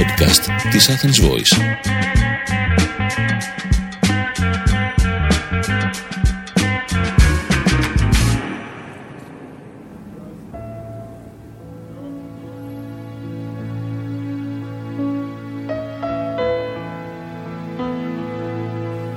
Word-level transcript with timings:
podcast 0.00 0.70
της 0.70 0.88
Athens 0.90 1.28
Voice. 1.28 1.60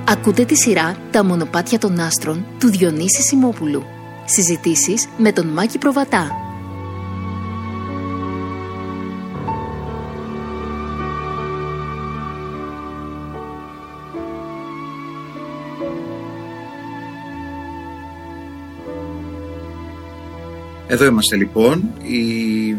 Ακούτε 0.08 0.44
τη 0.44 0.56
σειρά 0.56 0.96
«Τα 1.10 1.24
μονοπάτια 1.24 1.78
των 1.78 2.00
άστρων» 2.00 2.46
του 2.58 2.70
Διονύση 2.70 3.22
Σιμόπουλου. 3.22 3.82
Συζητήσεις 4.24 5.08
με 5.16 5.32
τον 5.32 5.46
Μάκη 5.46 5.78
Προβατά. 5.78 6.43
Εδώ 20.86 21.04
είμαστε 21.04 21.36
λοιπόν. 21.36 21.92
Η 22.02 22.76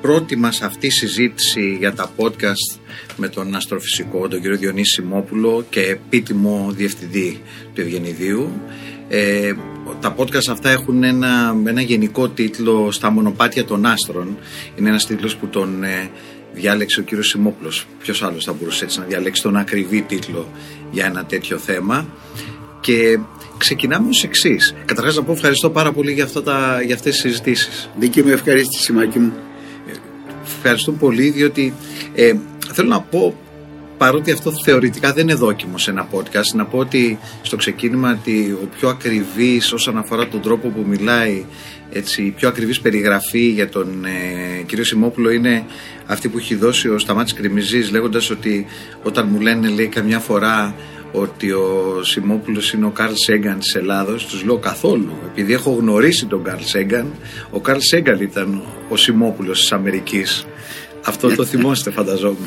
πρώτη 0.00 0.36
μας 0.36 0.62
αυτή 0.62 0.90
συζήτηση 0.90 1.76
για 1.78 1.92
τα 1.92 2.10
podcast 2.16 2.78
με 3.16 3.28
τον 3.28 3.54
αστροφυσικό, 3.54 4.28
τον 4.28 4.40
κύριο 4.40 4.56
Διονύση 4.56 4.92
Σιμόπουλο 4.92 5.64
και 5.70 5.80
επίτιμο 5.80 6.70
διευθυντή 6.74 7.40
του 7.74 7.80
Ευγενιδίου. 7.80 8.60
Ε, 9.08 9.52
τα 10.00 10.14
podcast 10.16 10.48
αυτά 10.50 10.70
έχουν 10.70 11.02
ένα, 11.02 11.56
ένα 11.66 11.80
γενικό 11.80 12.28
τίτλο 12.28 12.90
«Στα 12.90 13.10
μονοπάτια 13.10 13.64
των 13.64 13.86
άστρων». 13.86 14.38
Είναι 14.78 14.88
ένας 14.88 15.06
τίτλος 15.06 15.36
που 15.36 15.46
τον 15.46 15.82
ε, 15.84 16.10
διάλεξε 16.52 17.00
ο 17.00 17.02
κύριος 17.02 17.28
Σιμόπουλος. 17.28 17.86
Ποιος 17.98 18.22
άλλος 18.22 18.44
θα 18.44 18.52
μπορούσε 18.52 18.84
έτσι 18.84 18.98
να 18.98 19.04
διαλέξει 19.04 19.42
τον 19.42 19.56
ακριβή 19.56 20.02
τίτλο 20.02 20.48
για 20.90 21.06
ένα 21.06 21.24
τέτοιο 21.24 21.58
θέμα. 21.58 22.06
Και 22.80 23.18
ξεκινάμε 23.60 24.08
ως 24.08 24.24
εξής. 24.24 24.74
Καταρχάς 24.84 25.16
να 25.16 25.22
πω 25.22 25.32
ευχαριστώ 25.32 25.70
πάρα 25.70 25.92
πολύ 25.92 26.12
για, 26.12 26.24
αυτά 26.24 26.42
τα, 26.42 26.82
για 26.86 26.94
αυτές 26.94 27.12
τις 27.12 27.20
συζητήσεις. 27.20 27.90
Δική 27.98 28.22
μου 28.22 28.28
ευχαρίστηση, 28.28 28.92
Μάκη 28.92 29.18
μου. 29.18 29.32
Ευχαριστώ 30.44 30.92
πολύ 30.92 31.30
διότι 31.30 31.74
ε, 32.14 32.34
θέλω 32.72 32.88
να 32.88 33.00
πω 33.00 33.34
παρότι 33.98 34.30
αυτό 34.32 34.52
θεωρητικά 34.64 35.12
δεν 35.12 35.22
είναι 35.28 35.34
δόκιμο 35.34 35.78
σε 35.78 35.90
ένα 35.90 36.08
podcast 36.12 36.54
να 36.54 36.64
πω 36.64 36.78
ότι 36.78 37.18
στο 37.42 37.56
ξεκίνημα 37.56 38.18
ότι 38.20 38.58
ο 38.62 38.68
πιο 38.78 38.88
ακριβής 38.88 39.72
όσον 39.72 39.98
αφορά 39.98 40.28
τον 40.28 40.40
τρόπο 40.40 40.68
που 40.68 40.84
μιλάει 40.88 41.44
έτσι, 41.92 42.22
η 42.22 42.30
πιο 42.30 42.48
ακριβής 42.48 42.80
περιγραφή 42.80 43.48
για 43.48 43.68
τον 43.68 44.04
ε, 44.04 44.62
κύριο 44.66 44.84
Σιμόπουλο 44.84 45.30
είναι 45.30 45.64
αυτή 46.06 46.28
που 46.28 46.38
έχει 46.38 46.54
δώσει 46.54 46.88
ο 46.88 46.98
Σταμάτης 46.98 47.32
Κρυμιζής 47.32 47.90
λέγοντας 47.90 48.30
ότι 48.30 48.66
όταν 49.02 49.28
μου 49.30 49.40
λένε 49.40 49.68
λέει 49.68 49.86
καμιά 49.86 50.18
φορά 50.18 50.74
ότι 51.12 51.50
ο 51.50 52.00
Σιμόπουλος 52.02 52.72
είναι 52.72 52.86
ο 52.86 52.90
Καρλ 52.90 53.12
Σέγκαν 53.14 53.58
της 53.58 53.74
Ελλάδος 53.74 54.26
τους 54.26 54.44
λέω 54.44 54.58
καθόλου 54.58 55.12
επειδή 55.26 55.52
έχω 55.52 55.70
γνωρίσει 55.70 56.26
τον 56.26 56.42
Καρλ 56.42 56.62
Σέγκαν 56.62 57.06
ο 57.50 57.60
Καρλ 57.60 57.78
Σέγκαν 57.80 58.20
ήταν 58.20 58.62
ο 58.88 58.96
Σιμόπουλος 58.96 59.60
της 59.60 59.72
Αμερικής. 59.72 60.46
Αυτό 61.04 61.34
το 61.34 61.44
θυμόστε 61.44 61.90
φανταζόμουν. 61.90 62.46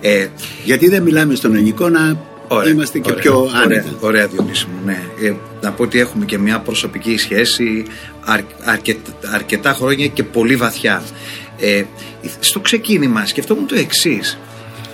Ε, 0.00 0.26
γιατί 0.64 0.88
δεν 0.88 1.02
μιλάμε 1.02 1.34
στον 1.34 1.54
ελληνικό 1.54 1.88
να 1.88 2.16
ωραία, 2.48 2.72
είμαστε 2.72 2.98
και 2.98 3.10
ωραία, 3.10 3.22
πιο 3.22 3.50
άνετα 3.54 3.88
ωραία, 3.88 3.98
ωραία 4.00 4.26
Διονύση 4.26 4.66
μου, 4.66 4.80
ναι. 4.84 5.02
Ε, 5.20 5.34
να 5.60 5.72
πω 5.72 5.82
ότι 5.82 6.00
έχουμε 6.00 6.24
και 6.24 6.38
μια 6.38 6.60
προσωπική 6.60 7.16
σχέση 7.16 7.86
αρ, 8.24 8.40
αρκετά, 8.64 9.12
αρκετά 9.34 9.72
χρόνια 9.72 10.06
και 10.06 10.22
πολύ 10.22 10.56
βαθιά. 10.56 11.02
Ε, 11.58 11.82
στο 12.40 12.60
ξεκίνημα 12.60 13.26
σκεφτόμουν 13.26 13.66
το 13.66 13.74
εξής 13.74 14.38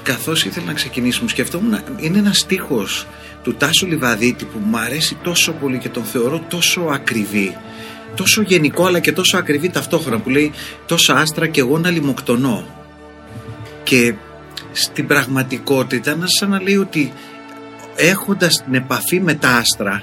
καθώς 0.03 0.45
ήθελα 0.45 0.67
να 0.67 0.73
ξεκινήσουμε 0.73 1.29
σκεφτόμουν 1.29 1.79
είναι 1.97 2.19
ένας 2.19 2.39
στίχος 2.39 3.07
του 3.43 3.55
Τάσου 3.55 3.87
Λιβαδίτη 3.87 4.45
που 4.45 4.59
μου 4.59 4.79
αρέσει 4.79 5.17
τόσο 5.23 5.53
πολύ 5.53 5.79
και 5.79 5.89
τον 5.89 6.05
θεωρώ 6.05 6.45
τόσο 6.49 6.81
ακριβή. 6.81 7.57
Τόσο 8.15 8.43
γενικό 8.43 8.85
αλλά 8.87 8.99
και 8.99 9.13
τόσο 9.13 9.37
ακριβή 9.37 9.71
ταυτόχρονα 9.71 10.21
που 10.21 10.29
λέει 10.31 10.53
τόσα 10.87 11.15
άστρα 11.15 11.47
και 11.47 11.61
εγώ 11.61 11.79
να 11.79 11.91
λιμοκτονώ 11.91 12.67
και 13.83 14.15
στην 14.73 15.07
πραγματικότητα 15.07 16.17
να 16.17 16.27
σαν 16.27 16.49
να 16.51 16.63
λέει 16.63 16.77
ότι 16.77 17.13
έχοντας 17.97 18.63
την 18.65 18.75
επαφή 18.75 19.21
με 19.21 19.35
τα 19.35 19.49
άστρα 19.49 20.03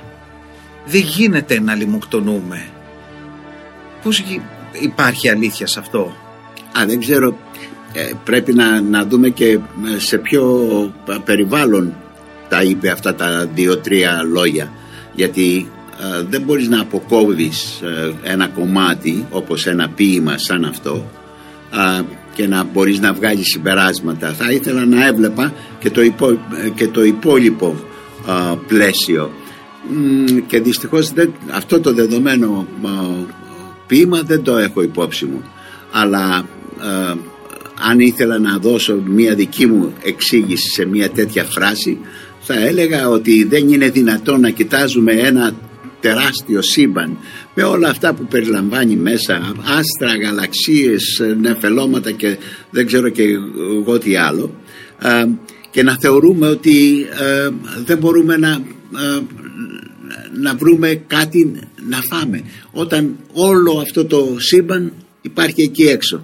δεν 0.86 1.02
γίνεται 1.02 1.60
να 1.60 1.76
λιμοκτονούμε 1.76 2.66
πως 4.04 4.24
υπάρχει 4.82 5.30
αλήθεια 5.30 5.68
σε 5.68 5.80
αυτό; 5.80 6.16
Α, 6.80 6.86
δεν 6.86 7.00
ξέρω 7.00 7.38
ε, 7.94 8.12
πρέπει 8.24 8.54
να, 8.54 8.82
να 8.82 9.06
δούμε 9.06 9.30
και 9.30 9.60
σε 9.98 10.18
ποιο 10.18 10.44
περιβάλλον 11.26 11.94
τα 12.50 12.64
είπε 12.64 12.90
αυτά 12.90 13.16
τα 13.16 13.50
δύο-τρία 13.56 14.22
λόγια. 14.32 14.72
Γιατί 15.14 15.70
ε, 16.00 16.24
δεν 16.30 16.42
μπορείς 16.42 16.68
να 16.68 16.82
αποκόβεις 16.82 17.82
ε, 17.82 18.14
ένα 18.24 18.48
κομμάτι 18.48 19.26
όπως 19.30 19.66
ένα 19.66 19.90
ποίημα 19.90 20.38
σαν 20.38 20.66
αυτό 20.66 21.06
και 22.34 22.48
να 22.48 22.64
μπορείς 22.64 23.00
να 23.00 23.14
βγάλεις 23.14 23.48
συμπεράσματα. 23.48 24.34
Θα 24.34 24.52
ήθελα 24.52 24.86
να 24.86 25.08
έβλεπα 25.08 25.54
και 25.80 25.90
το, 25.90 26.02
υπό, 26.02 26.40
και 26.76 26.88
το 26.88 27.04
υπόλοιπο 27.04 27.76
πλαίσιο. 28.68 29.32
Και 30.48 30.60
δυστυχώς 30.60 31.14
δεν, 31.14 31.34
αυτό 31.52 31.80
το 31.80 31.94
δεδομένο 31.94 32.68
ποίημα 33.88 34.22
δεν 34.22 34.44
το 34.44 34.58
έχω 34.58 34.82
υπόψη 34.82 35.26
μου. 35.26 35.44
Αλλά 35.92 36.46
αν 37.80 38.00
ήθελα 38.00 38.40
να 38.40 38.58
δώσω 38.58 39.02
μια 39.06 39.36
δική 39.36 39.66
μου 39.66 39.94
εξήγηση 40.04 40.70
σε 40.70 40.86
μια 40.86 41.10
τέτοια 41.10 41.44
φράση 41.44 41.98
θα 42.40 42.60
έλεγα 42.68 43.10
ότι 43.10 43.44
δεν 43.44 43.70
είναι 43.70 43.90
δυνατό 43.90 44.38
να 44.38 44.50
κοιτάζουμε 44.50 45.12
ένα 45.14 45.54
τεράστιο 46.00 46.62
σύμπαν 46.62 47.18
με 47.54 47.64
όλα 47.64 47.90
αυτά 47.90 48.14
που 48.14 48.26
περιλαμβάνει 48.26 48.96
μέσα 48.96 49.56
άστρα, 49.64 50.16
γαλαξίες, 50.24 51.22
νεφελώματα 51.40 52.12
και 52.12 52.38
δεν 52.70 52.86
ξέρω 52.86 53.10
και 53.10 53.24
εγώ 53.80 53.98
τι 53.98 54.16
άλλο 54.16 54.54
και 55.72 55.84
να 55.84 55.98
θεωρούμε 56.00 56.48
ότι 56.48 57.06
δεν 57.86 57.98
μπορούμε 57.98 58.38
να, 58.38 58.62
να 60.40 60.56
βρούμε 60.56 61.04
κάτι 61.08 61.60
να 61.90 61.98
φάμε. 62.10 62.44
Όταν 62.72 63.18
όλο 63.34 63.80
αυτό 63.82 64.06
το 64.06 64.36
σύμπαν 64.38 64.94
υπάρχει 65.22 65.62
εκεί 65.62 65.84
έξω 65.84 66.24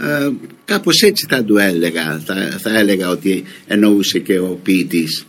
ε, 0.00 0.30
κάπως 0.64 1.00
έτσι 1.00 1.26
θα 1.28 1.44
του 1.44 1.56
έλεγα 1.56 2.20
θα, 2.24 2.58
θα 2.62 2.78
έλεγα 2.78 3.08
ότι 3.08 3.44
εννοούσε 3.66 4.18
και 4.18 4.38
ο 4.38 4.58
ποιητής. 4.62 5.26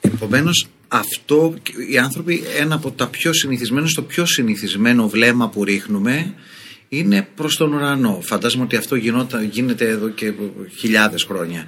Επομένως 0.00 0.68
αυτό 0.88 1.54
οι 1.90 1.98
άνθρωποι 1.98 2.42
ένα 2.58 2.74
από 2.74 2.90
τα 2.90 3.08
πιο 3.08 3.32
συνηθισμένο 3.32 3.86
στο 3.86 4.02
πιο 4.02 4.26
συνηθισμένο 4.26 5.08
βλέμμα 5.08 5.48
που 5.48 5.64
ρίχνουμε 5.64 6.34
είναι 6.88 7.28
προς 7.34 7.56
τον 7.56 7.72
ουρανό. 7.72 8.20
Φαντάζομαι 8.22 8.64
ότι 8.64 8.76
αυτό 8.76 8.94
γινόταν, 8.94 9.44
γίνεται 9.44 9.88
εδώ 9.88 10.08
και 10.08 10.32
χιλιάδες 10.78 11.22
χρόνια. 11.22 11.66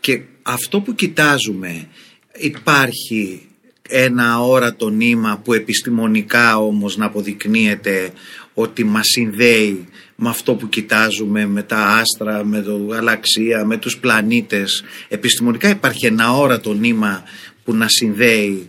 Και 0.00 0.22
αυτό 0.42 0.80
που 0.80 0.94
κοιτάζουμε 0.94 1.88
υπάρχει 2.32 3.48
ένα 3.88 4.32
αόρατο 4.32 4.88
νήμα 4.88 5.40
που 5.44 5.52
επιστημονικά 5.52 6.58
όμως 6.58 6.96
να 6.96 7.06
αποδεικνύεται 7.06 8.12
ότι 8.60 8.84
μας 8.84 9.06
συνδέει 9.06 9.84
με 10.16 10.28
αυτό 10.28 10.54
που 10.54 10.68
κοιτάζουμε, 10.68 11.46
με 11.46 11.62
τα 11.62 11.76
άστρα, 11.76 12.44
με 12.44 12.62
το 12.62 12.76
γαλαξία, 12.76 13.64
με 13.64 13.76
τους 13.76 13.98
πλανήτες. 13.98 14.84
Επιστημονικά 15.08 15.68
υπάρχει 15.68 16.06
ένα 16.06 16.32
όρατο 16.32 16.74
νήμα 16.74 17.22
που 17.64 17.74
να 17.74 17.88
συνδέει 17.88 18.66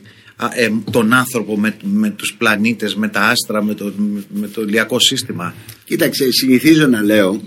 ε, 0.56 0.70
τον 0.92 1.14
άνθρωπο 1.14 1.60
με, 1.60 1.76
με 1.84 2.10
τους 2.10 2.36
πλανήτες, 2.38 2.96
με 2.96 3.08
τα 3.08 3.22
άστρα, 3.22 3.64
με 3.64 3.74
το, 3.74 3.94
με 4.34 4.48
το 4.48 4.62
ηλιακό 4.62 5.00
σύστημα. 5.00 5.56
Κοίταξε, 5.86 6.32
συνηθίζω 6.32 6.88
να 6.88 7.02
λέω 7.02 7.42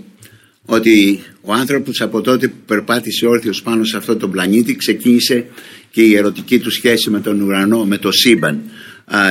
ότι 0.65 1.23
ο 1.41 1.53
άνθρωπος 1.53 2.01
από 2.01 2.21
τότε 2.21 2.47
που 2.47 2.57
περπάτησε 2.65 3.25
όρθιος 3.25 3.61
πάνω 3.61 3.83
σε 3.83 3.97
αυτό 3.97 4.15
τον 4.15 4.31
πλανήτη 4.31 4.75
ξεκίνησε 4.75 5.45
και 5.91 6.01
η 6.01 6.15
ερωτική 6.15 6.59
του 6.59 6.71
σχέση 6.71 7.09
με 7.09 7.19
τον 7.19 7.41
ουρανό, 7.41 7.85
με 7.85 7.97
το 7.97 8.11
σύμπαν. 8.11 8.61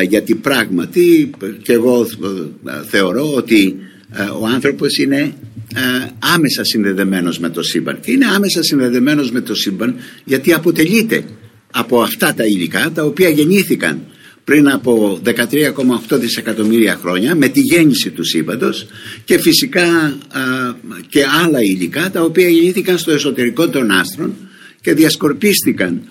Γιατί 0.09 0.35
πράγματι 0.35 1.31
και 1.63 1.73
εγώ 1.73 2.07
ε, 2.67 2.71
θεωρώ 2.89 3.35
ότι 3.35 3.77
ε, 4.11 4.23
ο 4.23 4.47
άνθρωπος 4.47 4.99
είναι 4.99 5.35
ε, 5.75 6.09
άμεσα 6.35 6.65
συνδεδεμένος 6.65 7.39
με 7.39 7.51
το 7.51 7.63
σύμπαν. 7.63 8.01
Και 8.01 8.13
είναι 8.13 8.27
άμεσα 8.27 8.63
συνδεδεμένος 8.63 9.31
με 9.31 9.41
το 9.41 9.55
σύμπαν 9.55 9.97
γιατί 10.25 10.53
αποτελείται 10.53 11.25
από 11.73 12.03
αυτά 12.03 12.35
τα 12.35 12.45
υλικά 12.45 12.91
τα 12.95 13.05
οποία 13.05 13.29
γεννήθηκαν 13.29 14.01
πριν 14.45 14.69
από 14.69 15.21
13,8 15.25 15.39
δισεκατομμύρια 16.11 16.99
χρόνια 17.03 17.35
με 17.35 17.49
τη 17.49 17.61
γέννηση 17.61 18.11
του 18.11 18.25
σύμπαντος 18.25 18.87
και 19.25 19.39
φυσικά 19.39 20.17
και 21.09 21.25
άλλα 21.45 21.63
υλικά 21.63 22.11
τα 22.11 22.23
οποία 22.23 22.49
γεννήθηκαν 22.49 22.99
στο 22.99 23.13
εσωτερικό 23.13 23.69
των 23.69 23.91
άστρων 23.91 24.35
και 24.81 24.95
διασκορπίστηκαν 24.95 26.03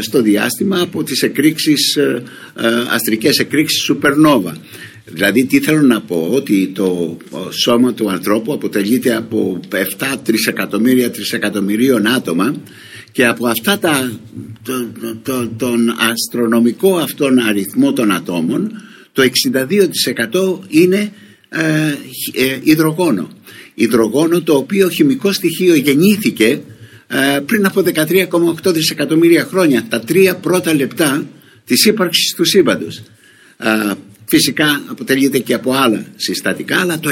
στο 0.00 0.22
διάστημα 0.22 0.80
από 0.80 1.02
τις 1.04 1.22
εκρήξεις, 1.22 1.98
αστρικές 2.90 3.38
εκρήξεις 3.38 3.82
σουπερνόβα 3.82 4.56
Δηλαδή 5.12 5.44
τι 5.46 5.60
θέλω 5.60 5.82
να 5.82 6.00
πω 6.00 6.28
ότι 6.32 6.70
το 6.74 7.16
σώμα 7.50 7.94
του 7.94 8.10
ανθρώπου 8.10 8.52
αποτελείται 8.52 9.16
από 9.16 9.60
7 9.70 9.76
τρισεκατομμύρια 10.24 11.10
τρισεκατομμυρίων 11.10 12.06
άτομα 12.06 12.54
και 13.12 13.26
από 13.26 13.46
αυτά 13.46 13.78
τα, 13.78 14.12
το, 15.22 15.48
τον 15.56 15.94
αστρονομικό 15.98 16.96
αυτόν 16.96 17.38
αριθμό 17.38 17.92
των 17.92 18.12
ατόμων 18.12 18.82
το 19.12 19.22
62% 19.22 20.58
είναι 20.68 21.12
ε, 21.48 21.62
ε, 22.32 22.58
υδρογόνο. 22.62 23.30
Υδρογόνο 23.74 24.42
το 24.42 24.54
οποίο 24.54 24.88
χημικό 24.88 25.32
στοιχείο 25.32 25.74
γεννήθηκε 25.74 26.46
ε, 26.46 26.60
πριν 27.46 27.66
από 27.66 27.82
13,8 27.84 28.72
δισεκατομμύρια 28.72 29.44
χρόνια 29.44 29.86
τα 29.88 30.00
τρία 30.00 30.34
πρώτα 30.36 30.74
λεπτά 30.74 31.26
της 31.64 31.84
ύπαρξης 31.84 32.34
του 32.34 32.44
σύμπαντος. 32.44 33.02
Ε, 33.56 33.92
φυσικά 34.24 34.82
αποτελείται 34.86 35.38
και 35.38 35.54
από 35.54 35.72
άλλα 35.72 36.06
συστατικά 36.16 36.80
αλλά 36.80 36.98
το 36.98 37.10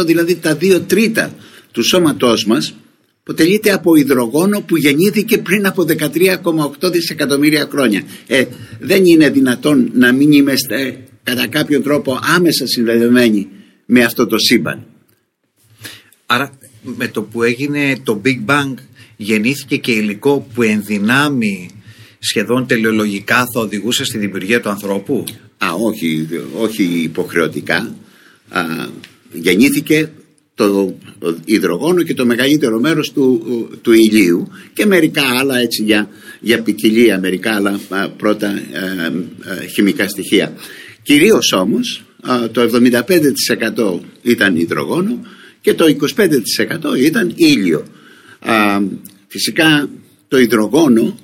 62% 0.00 0.06
δηλαδή 0.06 0.36
τα 0.36 0.54
δύο 0.54 0.80
τρίτα 0.80 1.34
του 1.72 1.82
σώματός 1.82 2.44
μας 2.44 2.74
αποτελείται 3.20 3.72
από 3.72 3.94
υδρογόνο 3.94 4.60
που 4.60 4.76
γεννήθηκε 4.76 5.38
πριν 5.38 5.66
από 5.66 5.84
13,8 5.88 6.90
δισεκατομμύρια 6.92 7.68
χρόνια. 7.70 8.02
Ε, 8.26 8.44
δεν 8.80 9.04
είναι 9.04 9.30
δυνατόν 9.30 9.90
να 9.94 10.12
μην 10.12 10.32
είμαστε 10.32 11.04
κατά 11.22 11.46
κάποιο 11.46 11.80
τρόπο 11.80 12.18
άμεσα 12.36 12.66
συνδεδεμένοι 12.66 13.48
με 13.86 14.04
αυτό 14.04 14.26
το 14.26 14.38
σύμπαν. 14.38 14.86
Άρα 16.26 16.58
με 16.96 17.08
το 17.08 17.22
που 17.22 17.42
έγινε 17.42 17.96
το 18.02 18.20
Big 18.24 18.50
Bang 18.50 18.74
γεννήθηκε 19.16 19.76
και 19.76 19.92
υλικό 19.92 20.46
που 20.54 20.62
ενδυνάμει 20.62 21.70
σχεδόν 22.18 22.66
τελειολογικά 22.66 23.36
θα 23.36 23.60
οδηγούσε 23.60 24.04
στη 24.04 24.18
δημιουργία 24.18 24.60
του 24.60 24.68
ανθρώπου; 24.68 25.24
Α, 25.58 25.72
όχι, 25.72 26.28
όχι 26.56 26.82
υποχρεωτικά. 26.82 27.94
Α, 28.48 28.62
γεννήθηκε 29.32 30.10
το, 30.54 30.94
υδρογόνο 31.44 32.02
και 32.02 32.14
το 32.14 32.26
μεγαλύτερο 32.26 32.80
μέρος 32.80 33.12
του, 33.12 33.42
του 33.82 33.92
ηλίου 33.92 34.48
και 34.72 34.86
μερικά 34.86 35.22
άλλα 35.38 35.58
έτσι 35.58 35.82
για, 35.82 36.08
για 36.40 36.62
ποικιλία, 36.62 37.18
μερικά 37.18 37.54
άλλα 37.54 37.80
πρώτα 38.16 38.48
ε, 38.48 39.12
ε, 39.62 39.66
χημικά 39.66 40.08
στοιχεία. 40.08 40.52
Κυρίως 41.02 41.52
όμως 41.52 42.02
το 42.52 42.70
75% 43.92 44.00
ήταν 44.22 44.56
υδρογόνο 44.56 45.20
και 45.60 45.74
το 45.74 45.84
25% 46.94 46.98
ήταν 46.98 47.32
ήλιο. 47.36 47.84
Φυσικά 49.26 49.88
το 50.28 50.38
υδρογόνο 50.38 51.18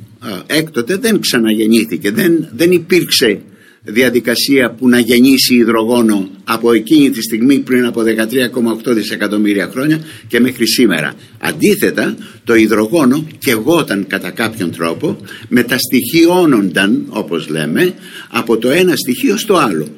έκτοτε 0.46 0.96
δεν 0.96 1.20
ξαναγεννήθηκε, 1.20 2.10
δεν, 2.10 2.48
δεν 2.56 2.72
υπήρξε 2.72 3.40
διαδικασία 3.84 4.70
που 4.70 4.88
να 4.88 4.98
γεννήσει 4.98 5.54
υδρογόνο 5.54 6.30
από 6.44 6.72
εκείνη 6.72 7.10
τη 7.10 7.22
στιγμή 7.22 7.58
πριν 7.58 7.84
από 7.84 8.02
13,8 8.86 8.94
δισεκατομμύρια 8.94 9.68
χρόνια 9.72 10.00
και 10.28 10.40
μέχρι 10.40 10.66
σήμερα. 10.66 11.14
Αντίθετα, 11.38 12.16
το 12.44 12.54
υδρογόνο 12.54 13.26
κεγόταν 13.38 14.06
κατά 14.06 14.30
κάποιον 14.30 14.70
τρόπο, 14.70 15.16
μεταστοιχειώνονταν, 15.48 17.06
όπως 17.08 17.48
λέμε, 17.48 17.94
από 18.28 18.58
το 18.58 18.70
ένα 18.70 18.96
στοιχείο 18.96 19.36
στο 19.36 19.54
άλλο, 19.54 19.88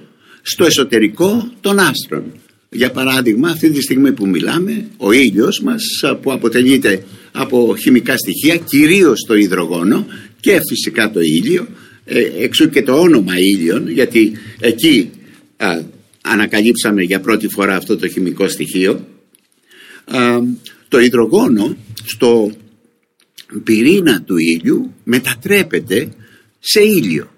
στο 0.42 0.64
εσωτερικό 0.64 1.50
των 1.60 1.78
άστρων. 1.78 2.24
Για 2.70 2.90
παράδειγμα, 2.90 3.50
αυτή 3.50 3.70
τη 3.70 3.82
στιγμή 3.82 4.12
που 4.12 4.26
μιλάμε, 4.26 4.86
ο 4.96 5.12
ήλιος 5.12 5.60
μας 5.60 5.82
που 6.22 6.32
αποτελείται 6.32 7.04
από 7.32 7.76
χημικά 7.76 8.16
στοιχεία, 8.16 8.56
κυρίως 8.56 9.24
το 9.26 9.34
υδρογόνο 9.34 10.06
και 10.40 10.60
φυσικά 10.68 11.10
το 11.10 11.20
ήλιο, 11.20 11.66
ε, 12.04 12.20
εξού 12.38 12.68
και 12.68 12.82
το 12.82 13.00
όνομα 13.00 13.38
ήλιον 13.38 13.90
γιατί 13.90 14.32
εκεί 14.60 15.10
ανακαλύψαμε 16.22 17.02
για 17.02 17.20
πρώτη 17.20 17.48
φορά 17.48 17.76
αυτό 17.76 17.96
το 17.96 18.08
χημικό 18.08 18.48
στοιχείο. 18.48 19.06
Το 20.88 21.00
υδρογόνο 21.00 21.76
στο 22.04 22.52
πυρήνα 23.64 24.22
του 24.22 24.36
ήλιου 24.36 24.94
μετατρέπεται 25.04 26.08
σε 26.58 26.80
ήλιο. 26.80 27.30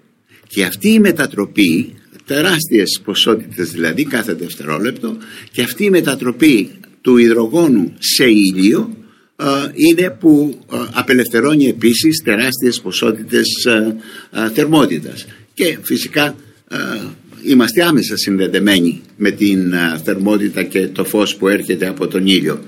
Και 0.47 0.63
αυτή 0.63 0.89
η 0.89 0.99
μετατροπή 0.99 1.93
τεράστιες 2.29 3.01
ποσότητες 3.03 3.71
δηλαδή 3.71 4.03
κάθε 4.03 4.33
δευτερόλεπτο 4.33 5.17
και 5.51 5.61
αυτή 5.61 5.83
η 5.83 5.89
μετατροπή 5.89 6.71
του 7.01 7.17
υδρογόνου 7.17 7.93
σε 7.99 8.25
ήλιο 8.25 8.97
ε, 9.35 9.45
είναι 9.73 10.09
που 10.19 10.59
ε, 10.73 10.77
απελευθερώνει 10.93 11.65
επίσης 11.65 12.21
τεράστιες 12.23 12.81
ποσότητες 12.81 13.47
ε, 13.65 14.49
θερμότητας. 14.53 15.25
Και 15.53 15.77
φυσικά 15.81 16.35
είμαστε 17.43 17.83
άμεσα 17.83 18.17
συνδεδεμένοι 18.17 19.01
με 19.17 19.31
την 19.31 19.73
θερμότητα 20.03 20.63
και 20.63 20.87
το 20.87 21.05
φως 21.05 21.35
που 21.35 21.47
έρχεται 21.47 21.87
από 21.87 22.07
τον 22.07 22.27
ήλιο 22.27 22.59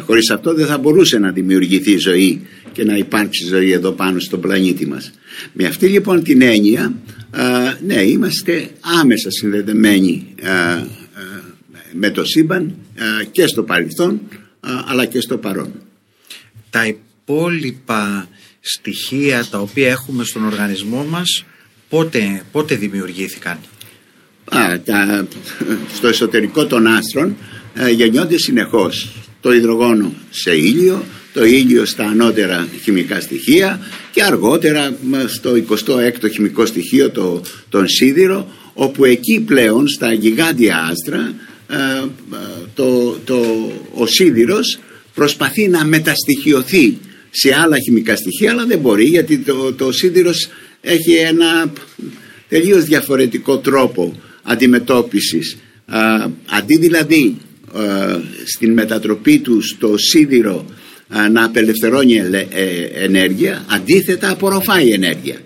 χωρίς 0.00 0.30
αυτό 0.30 0.54
δεν 0.54 0.66
θα 0.66 0.78
μπορούσε 0.78 1.18
να 1.18 1.30
δημιουργηθεί 1.30 1.96
ζωή 1.96 2.46
και 2.72 2.84
να 2.84 2.96
υπάρξει 2.96 3.46
ζωή 3.46 3.70
εδώ 3.70 3.92
πάνω 3.92 4.20
στον 4.20 4.40
πλανήτη 4.40 4.86
μας 4.86 5.12
με 5.52 5.64
αυτή 5.64 5.86
λοιπόν 5.86 6.22
την 6.22 6.42
έννοια 6.42 6.94
ναι 7.86 8.02
είμαστε 8.02 8.70
άμεσα 9.00 9.30
συνδεδεμένοι 9.30 10.34
με 11.92 12.10
το 12.10 12.24
σύμπαν 12.24 12.74
και 13.30 13.46
στο 13.46 13.62
παρελθόν 13.62 14.20
αλλά 14.86 15.04
και 15.04 15.20
στο 15.20 15.38
παρόν 15.38 15.72
τα 16.70 16.86
υπόλοιπα 16.86 18.28
στοιχεία 18.60 19.46
τα 19.50 19.58
οποία 19.58 19.90
έχουμε 19.90 20.24
στον 20.24 20.44
οργανισμό 20.44 21.04
μας 21.04 21.44
πότε, 21.88 22.42
πότε 22.52 22.74
δημιουργήθηκαν; 22.74 23.58
Α, 24.44 24.80
τα, 24.84 25.26
στο 25.94 26.08
εσωτερικό 26.08 26.66
των 26.66 26.86
άστρων 26.86 27.36
ε, 27.74 27.90
γεννιόνται 27.90 28.38
συνεχώς 28.38 29.12
το 29.42 29.52
υδρογόνο 29.52 30.14
σε 30.30 30.56
ήλιο, 30.56 31.04
το 31.32 31.44
ήλιο 31.44 31.84
στα 31.84 32.04
ανώτερα 32.04 32.68
χημικά 32.82 33.20
στοιχεία 33.20 33.80
και 34.12 34.22
αργότερα 34.22 34.96
στο 35.26 35.52
26ο 35.68 36.30
χημικό 36.32 36.66
στοιχείο 36.66 37.10
το, 37.10 37.42
τον 37.68 37.88
σίδηρο 37.88 38.48
όπου 38.74 39.04
εκεί 39.04 39.40
πλέον 39.40 39.88
στα 39.88 40.12
γιγάντια 40.12 40.88
άστρα 40.90 41.34
ε, 41.68 41.74
ε, 41.74 42.06
το, 42.74 43.18
το, 43.24 43.40
ο 43.94 44.06
σίδηρος 44.06 44.78
προσπαθεί 45.14 45.68
να 45.68 45.84
μεταστοιχειωθεί 45.84 46.98
σε 47.30 47.54
άλλα 47.54 47.78
χημικά 47.78 48.16
στοιχεία 48.16 48.50
αλλά 48.50 48.66
δεν 48.66 48.78
μπορεί 48.78 49.04
γιατί 49.04 49.38
το, 49.38 49.72
το 49.72 49.92
σίδηρος 49.92 50.48
έχει 50.80 51.14
ένα 51.14 51.72
τελείως 52.48 52.84
διαφορετικό 52.84 53.58
τρόπο 53.58 54.20
αντιμετώπισης. 54.42 55.56
Αντί 56.46 56.78
δηλαδή 56.78 57.36
στην 58.44 58.72
μετατροπή 58.72 59.38
του 59.38 59.60
στο 59.62 59.94
σίδηρο 59.96 60.66
να 61.32 61.44
απελευθερώνει 61.44 62.16
ε, 62.16 62.44
ενέργεια 62.94 63.64
αντίθετα 63.68 64.30
απορροφάει 64.30 64.90
ενέργεια. 64.90 65.36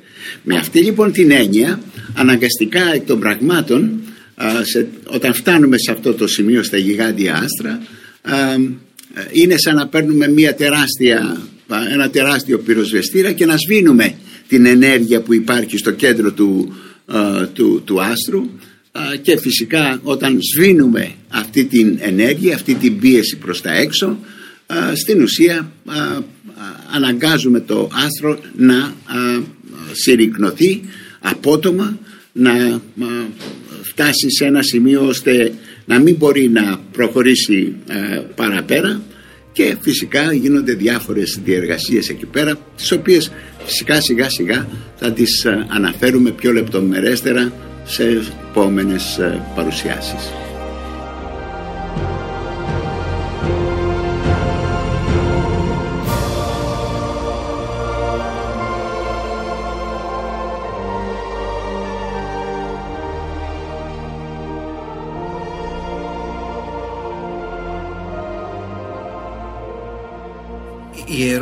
Με 0.42 0.56
αυτή 0.56 0.80
λοιπόν 0.80 1.12
την 1.12 1.30
έννοια 1.30 1.80
αναγκαστικά 2.14 2.92
εκ 2.94 3.06
των 3.06 3.20
πραγμάτων 3.20 4.00
όταν 5.04 5.34
φτάνουμε 5.34 5.78
σε 5.78 5.92
αυτό 5.92 6.14
το 6.14 6.26
σημείο 6.26 6.62
στα 6.62 6.76
γιγάντια 6.76 7.34
άστρα 7.34 7.80
είναι 9.32 9.54
σαν 9.56 9.74
να 9.74 9.88
παίρνουμε 9.88 10.28
μια 10.28 10.54
τεράστια, 10.54 11.40
ένα 11.92 12.10
τεράστιο 12.10 12.58
πυροσβεστήρα 12.58 13.32
και 13.32 13.46
να 13.46 13.56
σβήνουμε 13.56 14.14
την 14.48 14.66
ενέργεια 14.66 15.20
που 15.20 15.34
υπάρχει 15.34 15.76
στο 15.76 15.90
κέντρο 15.90 16.32
του, 16.32 16.76
του, 17.52 17.82
του 17.84 18.02
άστρου 18.02 18.50
και 19.22 19.38
φυσικά 19.38 20.00
όταν 20.02 20.38
σβήνουμε 20.54 21.12
αυτή 21.28 21.64
την 21.64 21.98
ενέργεια, 22.00 22.54
αυτή 22.54 22.74
την 22.74 22.98
πίεση 22.98 23.36
προς 23.36 23.60
τα 23.60 23.74
έξω 23.74 24.18
στην 24.94 25.22
ουσία 25.22 25.72
αναγκάζουμε 26.94 27.60
το 27.60 27.88
άστρο 27.92 28.38
να 28.56 28.94
συρρυκνωθεί 29.92 30.80
απότομα 31.20 31.98
να 32.32 32.80
φτάσει 33.82 34.30
σε 34.30 34.44
ένα 34.44 34.62
σημείο 34.62 35.06
ώστε 35.06 35.52
να 35.84 35.98
μην 36.00 36.16
μπορεί 36.16 36.48
να 36.48 36.80
προχωρήσει 36.92 37.74
ε, 37.88 38.20
παραπέρα 38.34 39.02
και 39.52 39.76
φυσικά 39.80 40.32
γίνονται 40.32 40.74
διάφορες 40.74 41.38
διεργασίες 41.44 42.08
εκεί 42.08 42.26
πέρα 42.26 42.58
τις 42.76 42.92
οποίες 42.92 43.32
φυσικά 43.64 44.00
σιγά 44.00 44.30
σιγά 44.30 44.68
θα 44.96 45.12
τις 45.12 45.44
ε, 45.44 45.66
αναφέρουμε 45.68 46.30
πιο 46.30 46.52
λεπτομερέστερα 46.52 47.52
σε 47.86 48.04
επόμενες 48.50 49.18
ε, 49.18 49.42
παρουσιάσεις. 49.54 50.30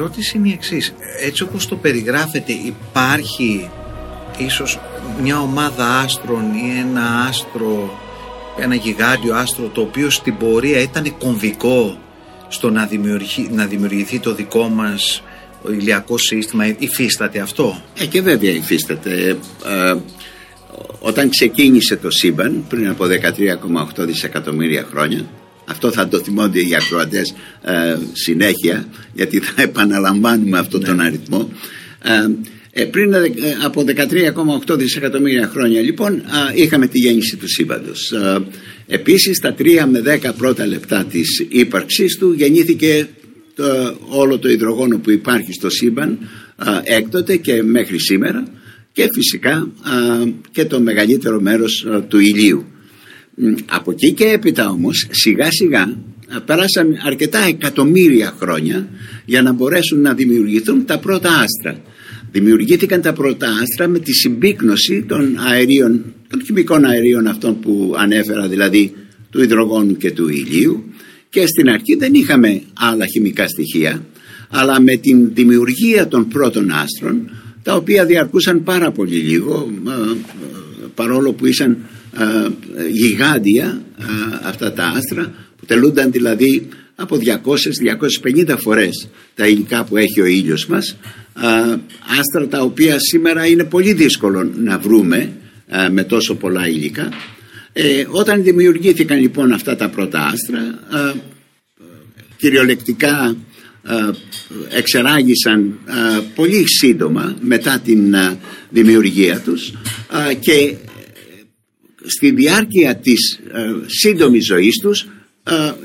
ερώτηση 0.05 0.37
είναι 0.37 0.49
η 0.49 0.53
εξής. 0.53 0.95
Έτσι 1.21 1.43
όπως 1.43 1.69
το 1.69 1.77
περιγράφετε 1.77 2.53
υπάρχει 2.53 3.71
ίσως 4.39 4.79
μια 5.23 5.41
ομάδα 5.41 5.99
άστρων 5.99 6.55
ή 6.55 6.79
ένα 6.79 7.27
άστρο, 7.29 7.99
ένα 8.59 8.75
γιγάντιο 8.75 9.35
άστρο 9.35 9.67
το 9.67 9.81
οποίο 9.81 10.11
στην 10.11 10.37
πορεία 10.37 10.81
ήταν 10.81 11.19
κομβικό 11.19 11.99
στο 12.49 12.71
να, 12.71 12.87
δημιουργηθεί, 12.87 13.49
να 13.53 13.67
δημιουργηθεί 13.67 14.21
το 14.21 14.35
δικό 14.35 14.69
μας 14.69 15.23
ο 15.63 15.73
ηλιακό 15.73 16.19
σύστημα, 16.19 16.67
υφίσταται 16.79 17.41
αυτό; 17.41 17.83
Ε, 17.99 18.07
και 18.07 18.21
βέβαια 18.21 18.51
υφίσταται. 18.51 19.37
Ε, 19.65 19.95
όταν 21.01 21.29
ξεκίνησε 21.29 21.97
το 21.97 22.11
σύμπαν 22.11 22.65
πριν 22.69 22.89
από 22.89 23.05
13,8 23.05 24.05
δισεκατομμύρια 24.07 24.87
χρόνια 24.91 25.27
αυτό 25.65 25.91
θα 25.91 26.09
το 26.09 26.19
θυμόνται 26.19 26.61
οι 26.61 26.75
ακροατές 26.75 27.35
ε, 27.63 27.97
συνέχεια 28.13 28.87
γιατί 29.13 29.39
θα 29.39 29.63
επαναλαμβάνουμε 29.63 30.59
αυτόν 30.59 30.85
τον 30.85 30.97
ναι. 30.97 31.05
αριθμό 31.05 31.49
ε, 32.75 32.83
ε 32.83 32.85
πριν 32.85 33.13
ε, 33.13 33.31
από 33.65 33.85
13,8 34.67 34.77
δισεκατομμύρια 34.79 35.49
χρόνια 35.49 35.81
λοιπόν 35.81 36.23
είχαμε 36.55 36.87
τη 36.87 36.99
γέννηση 36.99 37.37
του 37.37 37.49
σύμπαντος 37.49 38.13
επίσης 38.87 39.39
τα 39.39 39.55
3 39.59 39.85
με 39.91 40.19
10 40.23 40.31
πρώτα 40.37 40.67
λεπτά 40.67 41.05
της 41.05 41.47
ύπαρξής 41.49 42.19
του 42.19 42.33
γεννήθηκε 42.33 43.09
το, 43.55 43.65
όλο 44.09 44.39
το 44.39 44.49
υδρογόνο 44.49 44.99
που 44.99 45.11
υπάρχει 45.11 45.53
στο 45.53 45.71
σύμπαν 45.71 46.19
έκτοτε 46.83 47.37
και 47.37 47.63
μέχρι 47.63 48.01
σήμερα 48.01 48.45
και 48.93 49.09
φυσικά 49.15 49.69
και 50.51 50.65
το 50.65 50.81
μεγαλύτερο 50.81 51.41
μέρος 51.41 51.87
του 52.09 52.19
ηλίου 52.19 52.65
από 53.67 53.91
εκεί 53.91 54.13
και 54.13 54.25
έπειτα 54.25 54.69
όμως 54.69 55.07
σιγά 55.11 55.51
σιγά 55.51 55.97
πέρασαν 56.45 57.01
αρκετά 57.05 57.39
εκατομμύρια 57.39 58.35
χρόνια 58.41 58.89
για 59.25 59.43
να 59.43 59.53
μπορέσουν 59.53 60.01
να 60.01 60.15
δημιουργηθούν 60.15 60.85
τα 60.85 60.99
πρώτα 60.99 61.29
άστρα. 61.29 61.83
Δημιουργήθηκαν 62.35 63.01
τα 63.01 63.13
πρώτα 63.13 63.49
άστρα 63.63 63.89
με 63.89 63.99
τη 63.99 64.13
συμπίκνωση 64.13 65.05
των 65.09 65.39
αερίων, 65.39 66.05
των 66.29 66.43
χημικών 66.45 66.85
αερίων 66.85 67.27
αυτών 67.27 67.61
που 67.61 67.95
ανέφερα 67.99 68.49
δηλαδή 68.49 68.93
του 69.31 69.43
υδρογόνου 69.43 69.97
και 69.97 70.11
του 70.11 70.29
ηλίου. 70.29 70.85
Και 71.29 71.47
στην 71.47 71.69
αρχή 71.69 71.95
δεν 71.95 72.15
είχαμε 72.15 72.63
άλλα 72.75 73.07
χημικά 73.07 73.49
στοιχεία 73.49 74.07
αλλά 74.49 74.81
με 74.81 74.97
την 74.97 75.35
δημιουργία 75.35 76.09
των 76.09 76.29
πρώτων 76.29 76.71
άστρων 76.71 77.31
τα 77.63 77.77
οποία 77.77 78.05
διαρκούσαν 78.05 78.63
πάρα 78.63 78.91
πολύ 78.91 79.17
λίγο 79.17 79.71
παρόλο 80.95 81.33
που 81.33 81.47
ήσαν 81.47 81.77
γιγάντια 82.91 83.83
αυτά 84.43 84.73
τα 84.73 84.85
άστρα 84.85 85.35
που 85.57 85.65
τελούνταν 85.67 86.11
δηλαδή 86.11 86.69
από 86.97 87.19
200-250 88.47 88.57
φορές 88.59 89.09
τα 89.35 89.47
υλικά 89.47 89.85
που 89.85 89.97
έχει 89.97 90.21
ο 90.21 90.25
ήλιος 90.25 90.67
μας 90.67 90.97
άστρα 92.19 92.49
τα 92.49 92.61
οποία 92.61 92.99
σήμερα 92.99 93.47
είναι 93.47 93.65
πολύ 93.65 93.93
δύσκολο 93.93 94.51
να 94.57 94.79
βρούμε 94.79 95.33
με 95.91 96.05
τόσο 96.05 96.35
πολλά 96.35 96.69
υλικά. 96.69 97.09
Ε, 97.73 98.07
όταν 98.09 98.43
δημιουργήθηκαν 98.43 99.21
λοιπόν 99.21 99.53
αυτά 99.53 99.77
τα 99.77 99.89
πρώτα 99.89 100.21
άστρα 100.27 100.79
κυριολεκτικά 102.37 103.37
εξεράγησαν 104.69 105.79
πολύ 106.35 106.69
σύντομα 106.69 107.37
μετά 107.41 107.81
την 107.85 108.15
δημιουργία 108.71 109.41
τους 109.41 109.73
και 110.41 110.75
στη 112.07 112.31
διάρκεια 112.31 112.97
της 112.97 113.41
ε, 113.53 113.73
σύντομης 113.87 114.45
ζωής 114.45 114.79
τους 114.83 115.01
ε, 115.01 115.07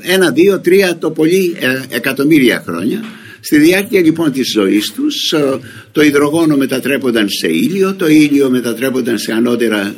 ένα, 0.00 0.30
δύο, 0.30 0.60
τρία 0.60 0.98
το 0.98 1.10
πολύ 1.10 1.56
ε, 1.58 1.80
εκατομμύρια 1.88 2.62
χρόνια. 2.66 3.04
Στη 3.40 3.58
διάρκεια 3.58 4.00
λοιπόν 4.00 4.32
της 4.32 4.50
ζωής 4.52 4.92
τους 4.92 5.32
ε, 5.32 5.58
το 5.92 6.02
υδρογόνο 6.02 6.56
μετατρέπονταν 6.56 7.28
σε 7.28 7.48
ήλιο 7.48 7.94
το 7.94 8.08
ήλιο 8.08 8.50
μετατρέπονταν 8.50 9.18
σε 9.18 9.32
ανώτερα 9.32 9.94